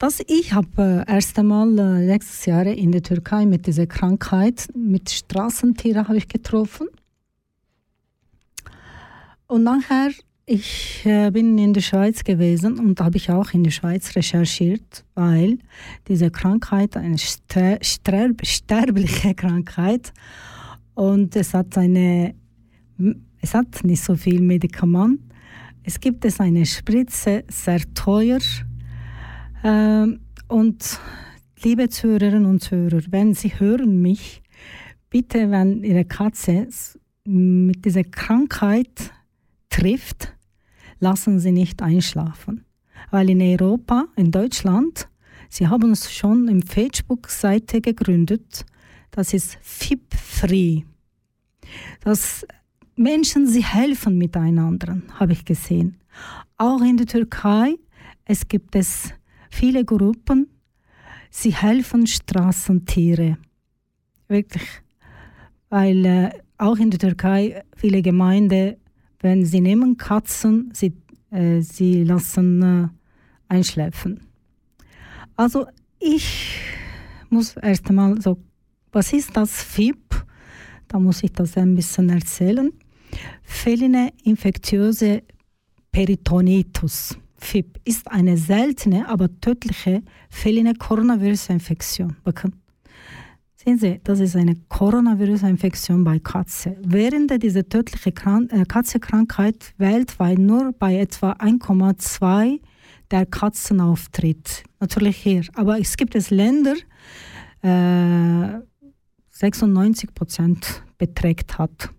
[0.03, 4.67] Das ich habe äh, erst einmal äh, letztes Jahr in der Türkei mit dieser Krankheit,
[4.75, 6.87] mit Straßentieren habe ich getroffen.
[9.47, 10.11] Und nachher,
[10.45, 15.05] ich äh, bin in der Schweiz gewesen und habe ich auch in der Schweiz recherchiert,
[15.15, 15.59] weil
[16.09, 20.11] diese Krankheit eine ster sterb sterbliche Krankheit
[20.95, 22.35] und es hat eine,
[23.39, 25.21] es hat nicht so viel Medikament.
[25.81, 28.41] Es gibt es eine Spritze, sehr teuer.
[29.63, 30.99] Ähm, und
[31.63, 34.41] liebe Zuhörerinnen und Zuhörer, wenn Sie hören mich,
[35.09, 36.67] bitte, wenn Ihre Katze
[37.25, 39.11] mit dieser Krankheit
[39.69, 40.33] trifft,
[40.99, 42.65] lassen Sie nicht einschlafen.
[43.11, 45.07] Weil in Europa, in Deutschland,
[45.49, 48.65] Sie haben uns schon im Facebook-Seite gegründet,
[49.11, 50.81] das ist FIP-Free.
[52.01, 52.45] Dass
[52.95, 55.99] Menschen, sie helfen miteinander, habe ich gesehen.
[56.57, 57.75] Auch in der Türkei,
[58.25, 59.13] es gibt es
[59.53, 60.47] viele Gruppen,
[61.29, 63.37] sie helfen Straßentiere.
[64.27, 64.67] Wirklich.
[65.69, 68.75] Weil äh, auch in der Türkei viele Gemeinden,
[69.19, 70.93] wenn sie nehmen Katzen, sie,
[71.31, 72.87] äh, sie lassen äh,
[73.47, 74.21] einschläfen.
[75.35, 75.67] Also
[75.99, 76.59] ich
[77.29, 78.37] muss erst einmal so,
[78.91, 80.25] was ist das FIP?
[80.87, 82.71] Da muss ich das ein bisschen erzählen.
[83.43, 85.23] Feline infektiöse
[85.91, 87.17] Peritonitis.
[87.43, 92.15] FIP ist eine seltene, aber tödliche feline Coronavirus-Infektion.
[93.55, 96.77] Sehen Sie, das ist eine Coronavirus-Infektion bei Katze.
[96.81, 102.59] Während diese tödliche äh, Katzenkrankheit weltweit nur bei etwa 1,2
[103.11, 104.63] der Katzen auftritt.
[104.79, 105.43] Natürlich hier.
[105.53, 106.75] Aber es gibt es Länder,
[107.61, 108.59] äh,
[109.29, 111.89] 96 Prozent beträgt hat.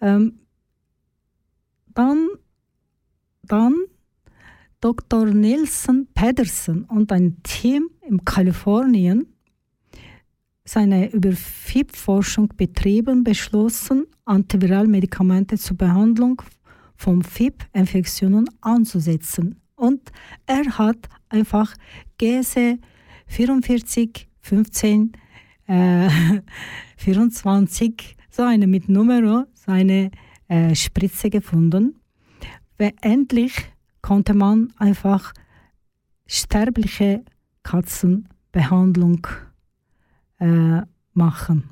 [0.00, 0.40] Ähm,
[1.94, 2.28] dann,
[3.42, 3.74] dann
[4.80, 5.26] Dr.
[5.26, 9.26] Nelson Pedersen und ein Team in Kalifornien
[10.64, 16.42] seine über FIP-Forschung betrieben, beschlossen, Antiviralmedikamente zur Behandlung
[16.96, 19.60] von FIP-Infektionen anzusetzen.
[19.74, 20.12] Und
[20.46, 21.74] er hat einfach
[22.18, 22.78] GSE
[23.26, 25.12] 44 15
[25.66, 26.08] äh,
[26.96, 30.10] 24 so eine mit Numero seine
[30.48, 31.96] äh, Spritze gefunden.
[32.78, 33.54] Weil endlich
[34.02, 35.32] konnte man einfach
[36.26, 37.24] sterbliche
[37.62, 39.26] Katzenbehandlung
[40.38, 40.82] äh,
[41.12, 41.70] machen.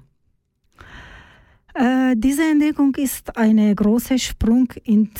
[1.75, 5.11] Äh, diese Entdeckung ist ein großer Sprung in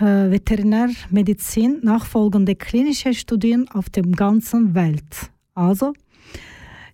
[0.00, 5.30] äh, Veterinärmedizin, nachfolgende klinische Studien auf der ganzen Welt.
[5.54, 5.92] Also,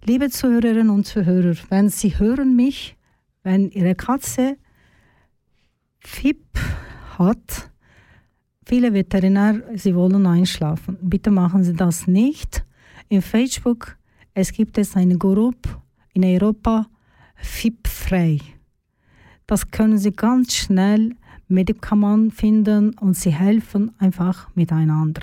[0.05, 2.97] liebe Zuhörerinnen und Zuhörer, wenn Sie hören mich,
[3.43, 4.59] wenn Ihre Katze
[6.01, 6.59] FIP
[7.19, 7.71] hat,
[8.65, 10.99] viele Veterinär, sie wollen einschlafen.
[11.01, 12.65] Bitte machen Sie das nicht.
[13.09, 13.97] In Facebook,
[14.35, 15.71] es gibt es eine Gruppe
[16.13, 16.87] in Europa,
[17.37, 18.39] FIP-frei.
[19.47, 21.15] Das können Sie ganz schnell
[21.49, 25.23] Medikament finden und sie helfen einfach miteinander.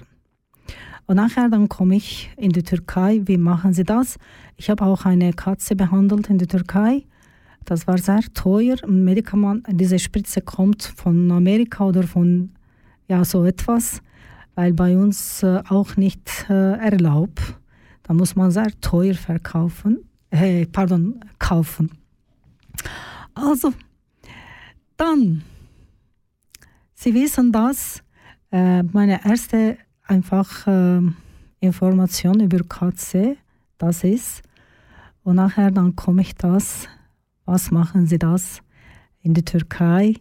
[1.08, 3.22] Und nachher dann komme ich in die Türkei.
[3.26, 4.18] Wie machen Sie das?
[4.56, 7.06] Ich habe auch eine Katze behandelt in der Türkei.
[7.66, 8.78] Das war sehr teuer.
[8.84, 12.52] Ein Medikament, diese Spritze kommt von Amerika oder von
[13.12, 14.02] ja so etwas,
[14.56, 17.42] weil bei uns äh, auch nicht äh, erlaubt.
[18.04, 21.92] Da muss man sehr teuer verkaufen, äh, pardon, kaufen.
[23.34, 23.74] Also,
[24.98, 25.44] dann,
[26.94, 28.02] Sie wissen das,
[28.52, 31.02] äh, meine erste einfach äh,
[31.60, 33.38] Information über Katze,
[33.78, 34.42] das ist,
[35.24, 36.88] und nachher dann komme ich das,
[37.46, 38.62] was machen Sie das
[39.22, 40.16] in der Türkei?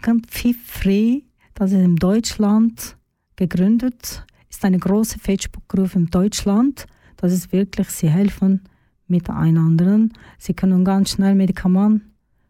[0.00, 0.26] Ganz
[0.66, 1.22] free,
[1.62, 2.96] das ist in Deutschland
[3.36, 6.86] gegründet, ist eine große Facebook-Gruppe in Deutschland.
[7.18, 8.62] Das ist wirklich, sie helfen
[9.06, 10.08] miteinander.
[10.38, 12.04] Sie können ganz schnell Medikamente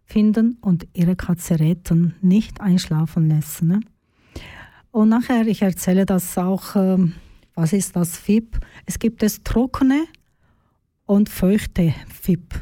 [0.06, 3.68] finden und ihre Katze retten, nicht einschlafen lassen.
[3.68, 3.80] Ne?
[4.92, 7.12] Und nachher, ich erzähle das auch, ähm,
[7.54, 8.60] was ist das FIP?
[8.86, 10.06] Es gibt es trockene
[11.04, 12.54] und feuchte FIP.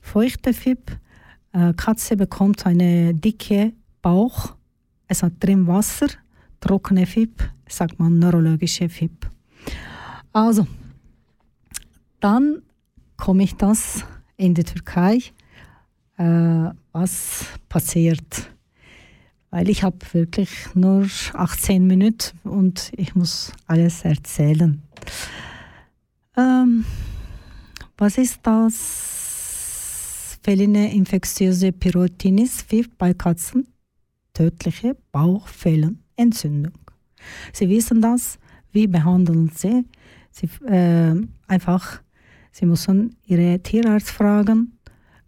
[0.00, 0.92] Feuchte FIP,
[1.52, 4.54] äh, Katze bekommt eine dicke Bauch,
[5.10, 6.06] es hat drin Wasser,
[6.60, 9.28] trockene FIP, sagt man neurologische FIP.
[10.32, 10.68] Also,
[12.20, 12.62] dann
[13.16, 14.04] komme ich das
[14.36, 15.18] in die Türkei?
[16.16, 18.52] Äh, was passiert?
[19.50, 24.80] Weil ich habe wirklich nur 18 Minuten und ich muss alles erzählen.
[26.36, 26.84] Ähm,
[27.98, 32.64] was ist das feline infektiöse Pyrotinis
[32.96, 33.66] bei Katzen?
[34.40, 36.72] Tödliche Bauchfellenentzündung.
[37.52, 38.38] Sie wissen das,
[38.72, 39.84] wie behandeln Sie?
[40.30, 41.14] Sie äh,
[41.46, 42.00] einfach,
[42.50, 44.78] Sie müssen Ihre Tierarzt fragen,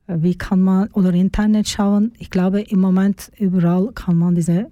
[0.07, 2.13] äh, wie kann man oder Internet schauen.
[2.19, 4.71] Ich glaube, im Moment überall kann man diese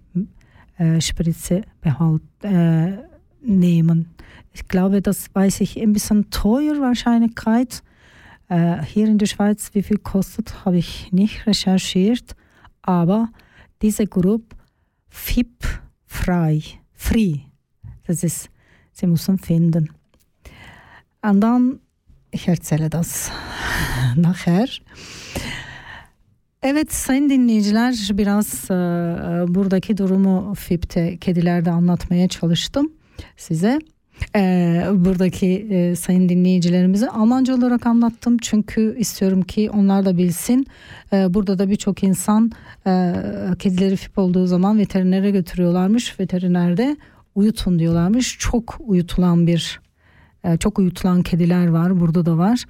[0.79, 2.93] äh, Spritze behalt, äh,
[3.43, 4.15] nehmen.
[4.55, 7.83] Ich glaube, das weiß ich ein bisschen teuer Wahrscheinlichkeit.
[8.49, 12.35] Äh, hier in der Schweiz, wie viel kostet, habe ich nicht recherchiert.
[12.81, 13.29] Aber
[13.83, 14.57] diese Gruppe
[15.09, 15.65] FIP
[16.07, 16.63] frei,
[16.93, 17.41] free,
[18.07, 18.51] das ist,
[18.93, 19.91] sie müssen finden.
[21.23, 21.81] Und dann,
[22.31, 23.31] ich erzähle das
[24.17, 24.69] nachher.
[26.63, 28.75] Evet sayın dinleyiciler biraz e,
[29.55, 32.93] buradaki durumu FIP'te kedilerde anlatmaya çalıştım
[33.37, 33.79] size.
[34.37, 40.67] E, buradaki e, sayın dinleyicilerimize Almanca olarak anlattım çünkü istiyorum ki onlar da bilsin.
[41.13, 42.51] E, burada da birçok insan
[42.87, 43.15] e,
[43.59, 46.21] kedileri FIP olduğu zaman veterinere götürüyorlarmış.
[46.21, 46.97] Veterinerde
[47.35, 48.39] uyutun diyorlarmış.
[48.39, 49.81] Çok uyutulan bir
[50.45, 52.65] e, çok uyutulan kediler var burada da var.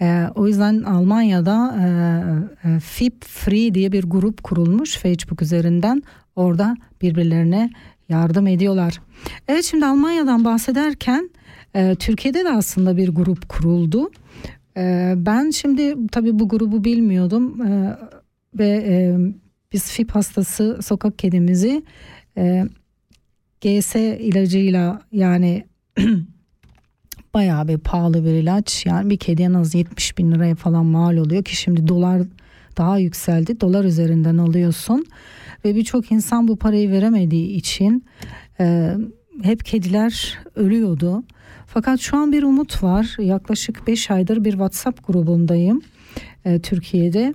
[0.00, 6.02] E, o yüzden Almanya'da e, e, FIP Free diye bir grup kurulmuş Facebook üzerinden.
[6.36, 7.70] Orada birbirlerine
[8.08, 9.00] yardım ediyorlar.
[9.48, 11.30] Evet şimdi Almanya'dan bahsederken
[11.74, 14.10] e, Türkiye'de de aslında bir grup kuruldu.
[14.76, 17.96] E, ben şimdi tabii bu grubu bilmiyordum e,
[18.58, 19.16] ve e,
[19.72, 21.82] biz FIP hastası sokak kedimizi
[22.36, 22.64] e,
[23.60, 25.66] GS ilacıyla yani
[27.34, 28.86] bayağı bir pahalı bir ilaç.
[28.86, 32.22] Yani bir kedi en az 70 bin liraya falan mal oluyor ki şimdi dolar
[32.78, 33.60] daha yükseldi.
[33.60, 35.06] Dolar üzerinden alıyorsun
[35.64, 38.04] ve birçok insan bu parayı veremediği için
[38.60, 38.94] e,
[39.42, 41.24] hep kediler ölüyordu.
[41.66, 43.16] Fakat şu an bir umut var.
[43.18, 45.82] Yaklaşık 5 aydır bir WhatsApp grubundayım
[46.44, 47.34] e, Türkiye'de.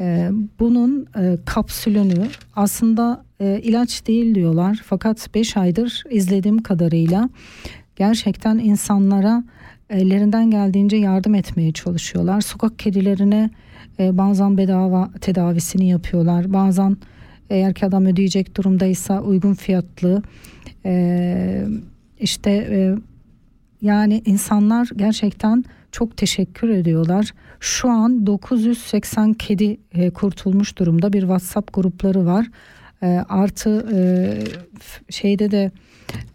[0.00, 4.80] E, bunun e, kapsülünü aslında e, ilaç değil diyorlar.
[4.84, 7.28] Fakat 5 aydır izlediğim kadarıyla
[7.96, 9.44] gerçekten insanlara
[9.90, 12.40] ellerinden geldiğince yardım etmeye çalışıyorlar.
[12.40, 13.50] Sokak kedilerine
[13.98, 16.52] e, bazen bedava tedavisini yapıyorlar.
[16.52, 16.96] Bazen
[17.50, 20.22] eğer ki adam ödeyecek durumdaysa uygun fiyatlı
[20.84, 21.64] e,
[22.18, 22.94] işte e,
[23.82, 27.30] yani insanlar gerçekten çok teşekkür ediyorlar.
[27.60, 32.46] Şu an 980 kedi e, kurtulmuş durumda bir WhatsApp grupları var.
[33.02, 34.00] E, artı e,
[35.12, 35.70] şeyde de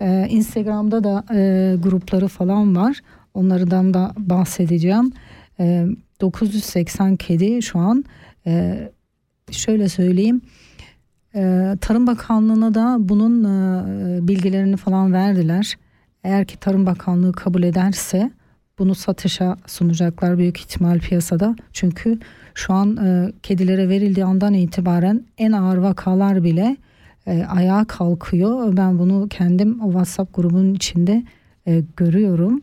[0.01, 3.01] e, Instagram'da da e, grupları falan var.
[3.35, 5.11] Onlardan da bahsedeceğim.
[5.59, 5.85] E,
[6.21, 8.05] 980 kedi şu an
[8.47, 8.77] e,
[9.51, 10.41] şöyle söyleyeyim.
[11.35, 15.77] E, Tarım Bakanlığı'na da bunun e, bilgilerini falan verdiler.
[16.23, 18.31] Eğer ki Tarım Bakanlığı kabul ederse
[18.79, 21.55] bunu satışa sunacaklar büyük ihtimal piyasada.
[21.73, 22.19] Çünkü
[22.53, 26.77] şu an e, kedilere verildiği andan itibaren en ağır vakalar bile
[27.27, 28.77] e, ayağa kalkıyor.
[28.77, 31.23] Ben bunu kendim o WhatsApp grubunun içinde
[31.67, 32.61] e, görüyorum.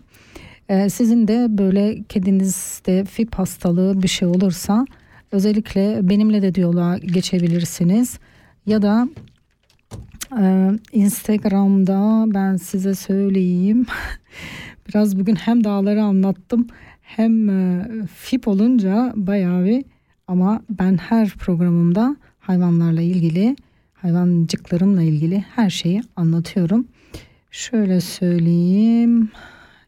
[0.68, 4.86] E, sizin de böyle kedinizde FIP hastalığı bir şey olursa
[5.32, 8.18] özellikle benimle de diyaloğa geçebilirsiniz.
[8.66, 9.08] Ya da
[10.40, 13.86] e, Instagram'da ben size söyleyeyim.
[14.88, 16.66] Biraz bugün hem dağları anlattım
[17.02, 19.84] hem e, FIP olunca bayağı bir
[20.26, 23.56] ama ben her programımda hayvanlarla ilgili
[23.94, 26.86] hayvancıklarımla ilgili her şeyi anlatıyorum.
[27.50, 29.30] Şöyle söyleyeyim.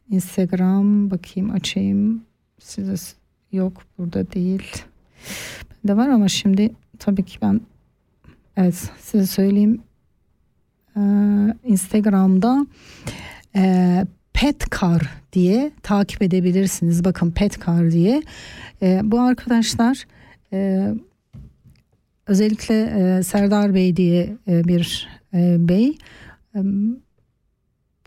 [0.09, 2.23] Instagram bakayım açayım.
[2.59, 2.95] Size
[3.51, 4.83] yok burada değil.
[5.83, 7.61] Bende var ama şimdi tabii ki ben
[8.57, 9.81] evet size söyleyeyim.
[10.97, 10.99] Ee,
[11.63, 12.65] Instagram'da
[13.55, 17.05] e, Petcar diye takip edebilirsiniz.
[17.05, 18.23] Bakın Petcar diye.
[18.81, 20.05] E, bu arkadaşlar
[20.53, 20.89] e,
[22.27, 25.97] özellikle e, Serdar Bey diye e, bir e, bey
[26.55, 26.59] e,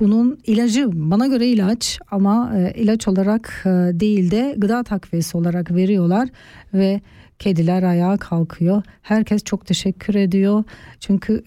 [0.00, 3.68] bunun ilacı bana göre ilaç ama e, ilaç olarak e,
[4.00, 6.28] değil de gıda takviyesi olarak veriyorlar
[6.74, 7.00] ve
[7.38, 8.82] kediler ayağa kalkıyor.
[9.02, 10.64] Herkes çok teşekkür ediyor.
[11.00, 11.44] Çünkü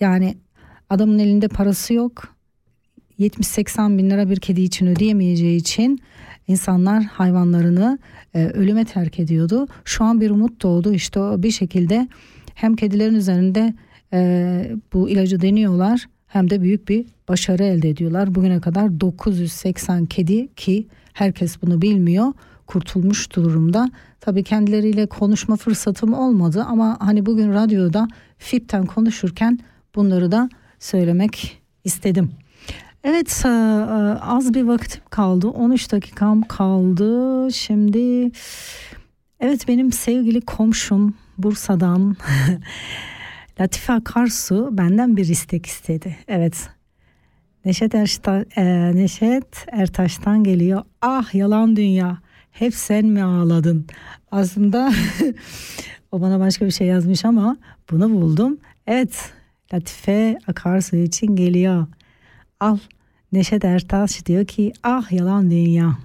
[0.00, 0.36] yani
[0.90, 2.34] adamın elinde parası yok.
[3.18, 6.00] 70-80 bin lira bir kedi için ödeyemeyeceği için
[6.48, 7.98] insanlar hayvanlarını
[8.34, 9.66] e, ölüme terk ediyordu.
[9.84, 12.08] Şu an bir umut doğdu işte o bir şekilde
[12.54, 13.74] hem kedilerin üzerinde
[14.12, 18.34] e, bu ilacı deniyorlar hem de büyük bir başarı elde ediyorlar.
[18.34, 22.32] Bugüne kadar 980 kedi ki herkes bunu bilmiyor
[22.66, 23.90] kurtulmuş durumda.
[24.20, 28.08] Tabii kendileriyle konuşma fırsatım olmadı ama hani bugün radyoda
[28.38, 29.58] FİP'ten konuşurken
[29.94, 32.30] bunları da söylemek istedim.
[33.04, 33.52] Evet e, e,
[34.20, 38.30] az bir vaktim kaldı 13 dakikam kaldı şimdi
[39.40, 42.16] evet benim sevgili komşum Bursa'dan
[43.60, 46.16] Latife Akarsu benden bir istek istedi.
[46.28, 46.68] Evet.
[47.64, 50.82] Neşet, Erşta, e, Neşet Ertaş'tan geliyor.
[51.02, 52.18] Ah yalan dünya.
[52.50, 53.86] Hep sen mi ağladın?
[54.30, 54.92] Aslında
[56.12, 57.56] o bana başka bir şey yazmış ama
[57.90, 58.58] bunu buldum.
[58.86, 59.32] Evet
[59.74, 61.86] Latife Akarsu için geliyor.
[62.60, 62.78] Al
[63.32, 65.96] Neşet Ertaş diyor ki ah yalan dünya.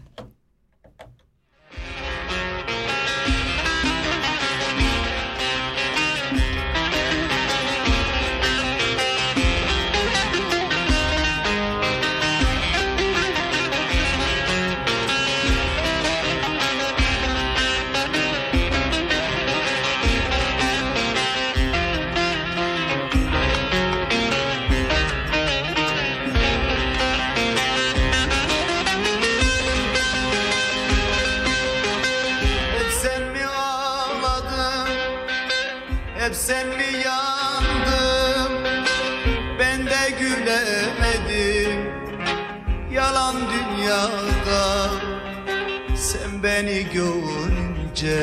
[46.59, 48.19] Beni görünce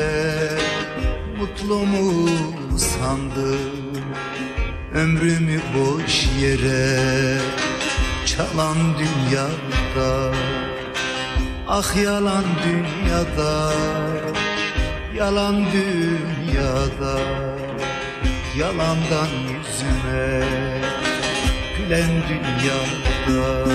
[1.37, 2.29] Mutlu mu
[2.77, 4.01] sandın
[4.93, 7.37] Ömrümü boş yere
[8.25, 10.35] Çalan dünyada
[11.67, 13.73] Ah yalan dünyada
[15.15, 17.19] Yalan dünyada
[18.57, 20.43] Yalandan yüzüme
[21.77, 23.67] Gülen dünyada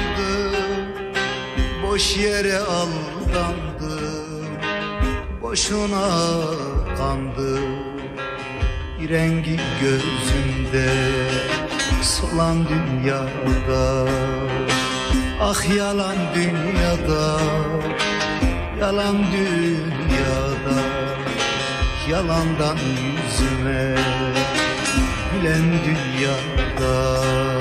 [0.00, 0.92] sandım
[1.82, 4.46] Boş yere aldandım.
[5.42, 6.08] Boşuna
[6.98, 7.80] kandım.
[9.08, 10.88] Rengi gözümde
[12.02, 14.10] Solan dünyada.
[15.40, 17.40] Ah yalan dünyada
[18.80, 20.80] Yalan dünyada.
[22.10, 23.96] Yalandan yüzüme
[25.32, 27.59] Gülen dünyada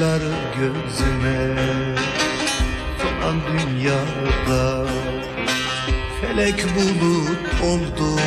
[0.00, 0.22] Yaşlar
[0.58, 1.56] gözüme
[2.98, 4.86] solan dünyada
[6.20, 8.20] Felek bulut oldu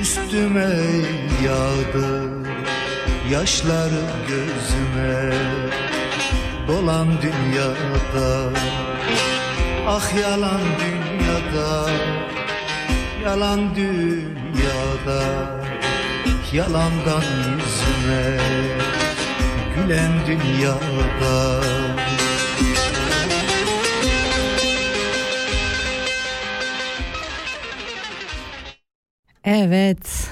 [0.00, 0.70] üstüme
[1.44, 2.28] yağdı
[3.30, 3.90] Yaşlar
[4.28, 5.32] gözüme
[6.68, 8.50] dolan dünyada
[9.88, 11.90] Ah yalan dünyada
[13.24, 15.24] Yalan dünyada
[16.52, 18.38] Yalandan yüzüme
[19.76, 21.60] Gülen dünyada
[29.44, 30.30] Evet.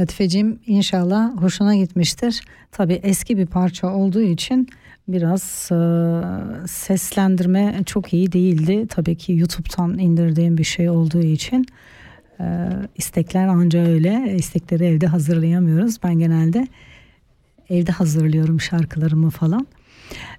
[0.00, 2.40] Latifeciğim inşallah hoşuna gitmiştir.
[2.72, 4.68] Tabii eski bir parça olduğu için
[5.08, 5.78] biraz e,
[6.66, 8.86] seslendirme çok iyi değildi.
[8.88, 11.66] Tabii ki YouTube'dan indirdiğim bir şey olduğu için
[12.40, 14.34] e, istekler anca öyle.
[14.36, 16.02] İstekleri evde hazırlayamıyoruz.
[16.02, 16.66] Ben genelde
[17.70, 19.66] evde hazırlıyorum şarkılarımı falan.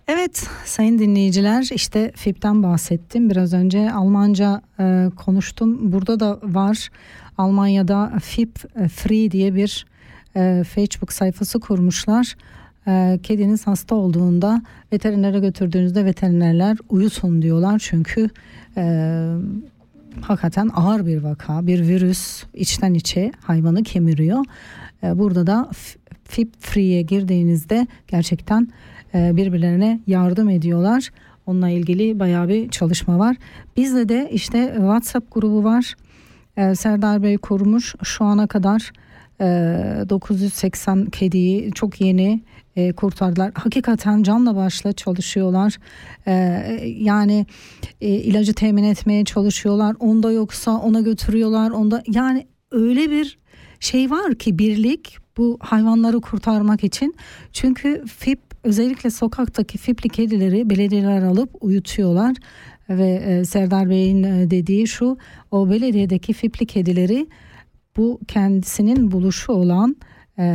[0.07, 3.29] Evet sayın dinleyiciler işte FIP'ten bahsettim.
[3.29, 5.91] Biraz önce Almanca e, konuştum.
[5.91, 6.89] Burada da var.
[7.37, 9.85] Almanya'da FIP e, Free diye bir
[10.35, 12.35] e, Facebook sayfası kurmuşlar.
[12.87, 14.61] E, kediniz hasta olduğunda
[14.93, 17.79] veterinere götürdüğünüzde veterinerler uyutun diyorlar.
[17.79, 18.29] Çünkü
[18.77, 19.25] e,
[20.21, 21.67] hakikaten ağır bir vaka.
[21.67, 24.45] Bir virüs içten içe hayvanı kemiriyor.
[25.03, 25.69] E, burada da
[26.29, 28.67] F- FIP Free'ye girdiğinizde gerçekten
[29.13, 31.09] e, birbirlerine yardım ediyorlar.
[31.45, 33.35] Onunla ilgili bayağı bir çalışma var.
[33.77, 35.95] Bizde de işte WhatsApp grubu var.
[36.57, 37.95] E, Serdar Bey kurmuş.
[38.03, 38.91] Şu ana kadar
[39.41, 39.45] e,
[40.09, 42.41] 980 kediyi çok yeni
[42.75, 43.51] e, kurtardılar.
[43.55, 45.77] Hakikaten canla başla çalışıyorlar.
[46.27, 46.33] E,
[46.97, 47.45] yani
[48.01, 49.95] e, ilacı temin etmeye çalışıyorlar.
[49.99, 51.71] Onda yoksa ona götürüyorlar.
[51.71, 53.39] Onda yani öyle bir
[53.79, 57.15] şey var ki birlik bu hayvanları kurtarmak için.
[57.53, 62.35] Çünkü FIP özellikle sokaktaki FIP'li kedileri belediyeler alıp uyutuyorlar.
[62.89, 65.17] Ve e, Serdar Bey'in e, dediği şu
[65.51, 67.27] o belediyedeki FIP'li kedileri
[67.97, 69.95] bu kendisinin buluşu olan
[70.39, 70.45] e,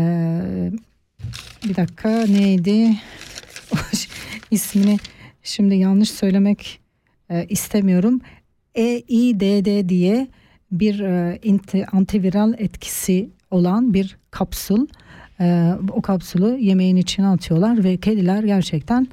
[1.69, 2.97] bir dakika neydi
[4.51, 4.99] ismini
[5.43, 6.81] şimdi yanlış söylemek
[7.31, 8.21] e, istemiyorum.
[8.75, 10.29] EIDD diye
[10.73, 14.87] bir e, antiviral etkisi olan bir kapsül.
[15.41, 19.09] E, o kapsülü yemeğin içine atıyorlar ve kediler gerçekten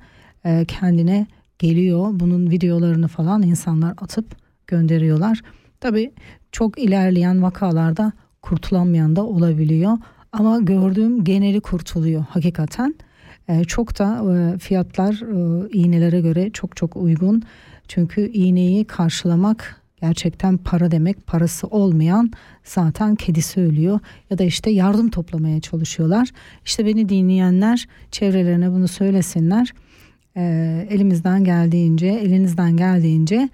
[0.45, 1.27] e, kendine
[1.59, 2.09] geliyor.
[2.11, 4.25] Bunun videolarını falan insanlar atıp
[4.67, 5.41] gönderiyorlar.
[5.79, 6.11] Tabii
[6.51, 8.11] çok ilerleyen vakalarda
[8.41, 9.97] kurtulamayan da olabiliyor.
[10.31, 12.95] Ama gördüğüm geneli kurtuluyor hakikaten.
[13.47, 17.43] E, çok da e, fiyatlar e, iğnelere göre çok çok uygun.
[17.87, 21.27] Çünkü iğneyi karşılamak gerçekten para demek.
[21.27, 22.31] Parası olmayan
[22.63, 23.99] zaten kedisi ölüyor
[24.29, 26.29] ya da işte yardım toplamaya çalışıyorlar.
[26.65, 29.73] İşte beni dinleyenler çevrelerine bunu söylesinler.
[30.37, 30.41] E,
[30.89, 33.49] elimizden geldiğince, elinizden geldiğince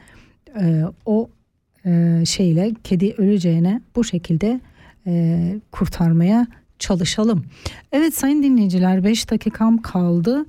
[0.62, 1.30] e, o
[1.86, 4.62] e, şeyle kedi öleceğine bu şekilde
[5.08, 6.48] e, kurtarmaya
[6.80, 7.46] çalışalım.
[7.92, 10.46] Evet sayın dinleyiciler 5 dakikam kaldı.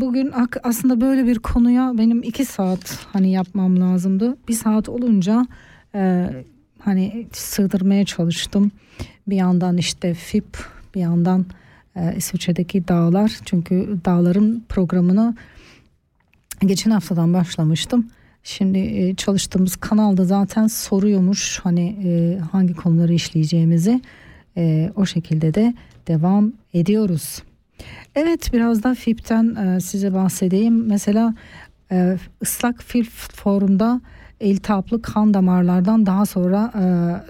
[0.00, 0.32] Bugün
[0.62, 4.36] aslında böyle bir konuya benim 2 saat hani yapmam lazımdı.
[4.48, 5.46] Bir saat olunca
[5.94, 6.30] e,
[6.78, 8.70] hani sığdırmaya çalıştım.
[9.26, 10.58] Bir yandan işte FIP
[10.94, 11.46] bir yandan
[11.96, 13.38] e, İsviçre'deki dağlar.
[13.44, 15.34] Çünkü dağların programını
[16.66, 18.08] geçen haftadan başlamıştım.
[18.42, 24.00] Şimdi e, çalıştığımız kanalda zaten soruyormuş hani e, hangi konuları işleyeceğimizi
[24.56, 25.74] E, o şekilde de
[26.08, 27.42] devam ediyoruz.
[28.14, 30.86] Evet biraz da FIP'ten e, size bahsedeyim.
[30.86, 31.34] Mesela
[31.92, 34.00] e, ıslak FIP formda
[34.40, 36.84] iltihaplı kan damarlardan daha sonra e,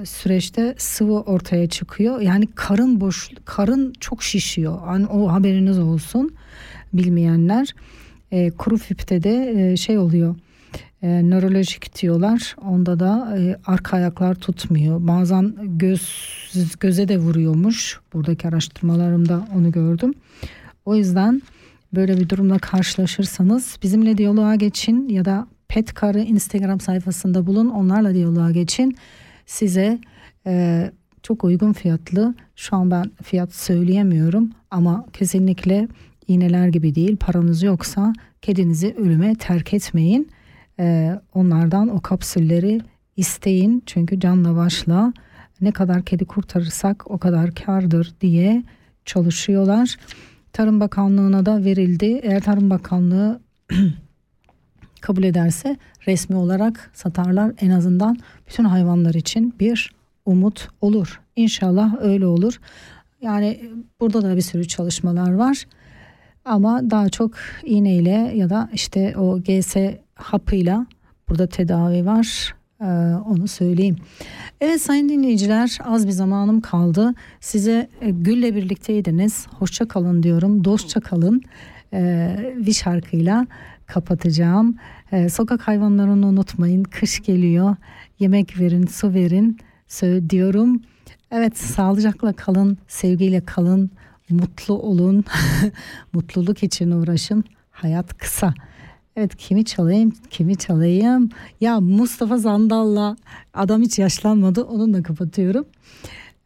[0.06, 2.20] süreçte sıvı ortaya çıkıyor.
[2.20, 4.78] Yani karın boş, karın çok şişiyor.
[4.84, 6.34] Hani o haberiniz olsun
[6.92, 7.74] bilmeyenler.
[8.32, 10.34] E, kuru FIP'te de e, şey oluyor
[11.02, 12.56] e, nörolojik diyorlar.
[12.64, 15.06] Onda da e, arka ayaklar tutmuyor.
[15.06, 16.02] Bazen göz
[16.80, 18.00] göze de vuruyormuş.
[18.12, 20.14] Buradaki araştırmalarımda onu gördüm.
[20.84, 21.42] O yüzden
[21.94, 27.68] böyle bir durumla karşılaşırsanız bizimle diyaloğa geçin ya da Petkar'ı Instagram sayfasında bulun.
[27.68, 28.96] Onlarla diyaloğa geçin.
[29.46, 29.98] Size
[30.46, 30.90] e,
[31.22, 35.88] çok uygun fiyatlı şu an ben fiyat söyleyemiyorum ama kesinlikle
[36.28, 37.16] iğneler gibi değil.
[37.16, 40.30] Paranız yoksa kedinizi ölüme terk etmeyin.
[40.80, 42.80] Ee, onlardan o kapsülleri
[43.16, 45.12] isteyin çünkü canla başla
[45.60, 48.62] ne kadar kedi kurtarırsak o kadar kardır diye
[49.04, 49.96] çalışıyorlar.
[50.52, 52.20] Tarım Bakanlığı'na da verildi.
[52.22, 53.40] Eğer Tarım Bakanlığı
[55.00, 55.76] kabul ederse
[56.06, 57.52] resmi olarak satarlar.
[57.60, 58.18] En azından
[58.48, 59.94] bütün hayvanlar için bir
[60.26, 61.20] umut olur.
[61.36, 62.60] İnşallah öyle olur.
[63.22, 63.60] Yani
[64.00, 65.66] burada da bir sürü çalışmalar var.
[66.44, 67.32] Ama daha çok
[67.64, 69.76] iğneyle ya da işte o GS
[70.20, 70.86] hapıyla
[71.28, 72.54] burada tedavi var.
[72.80, 72.84] Ee,
[73.26, 73.96] onu söyleyeyim.
[74.60, 77.14] Evet sayın dinleyiciler az bir zamanım kaldı.
[77.40, 79.46] Size e, Gül'le birlikteydiniz.
[79.58, 80.64] Hoşça kalın diyorum.
[80.64, 81.42] Dostça kalın.
[81.92, 83.46] e, bir şarkıyla
[83.86, 84.76] kapatacağım.
[85.12, 86.84] E, sokak hayvanlarını unutmayın.
[86.84, 87.76] Kış geliyor.
[88.18, 89.58] Yemek verin, su verin
[90.30, 90.82] diyorum.
[91.30, 93.90] Evet sağlıcakla kalın, sevgiyle kalın,
[94.30, 95.24] mutlu olun.
[96.12, 97.44] Mutluluk için uğraşın.
[97.70, 98.54] Hayat kısa.
[99.20, 101.28] Evet kimi çalayım, kimi çalayım?
[101.60, 103.16] Ya Mustafa Sandal'la
[103.54, 104.62] adam hiç yaşlanmadı.
[104.62, 105.64] Onunla kapatıyorum.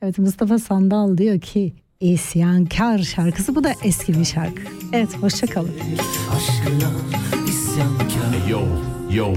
[0.03, 4.63] Evet Mustafa Sandal diyor ki İsyankar şarkısı bu da eski bir şarkı.
[4.93, 5.71] Evet hoşça kalın.
[6.37, 6.91] Aşkına
[7.49, 8.61] isyankar Hey, yo,
[9.11, 9.29] yo,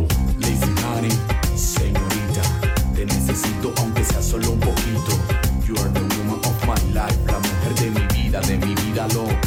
[0.42, 1.12] lazy honey,
[1.56, 2.44] señorita,
[2.96, 5.14] te necesito aunque sea solo un poquito.
[5.68, 9.08] You are the woman of my life, la mujer de mi vida, de mi vida
[9.16, 9.47] loca,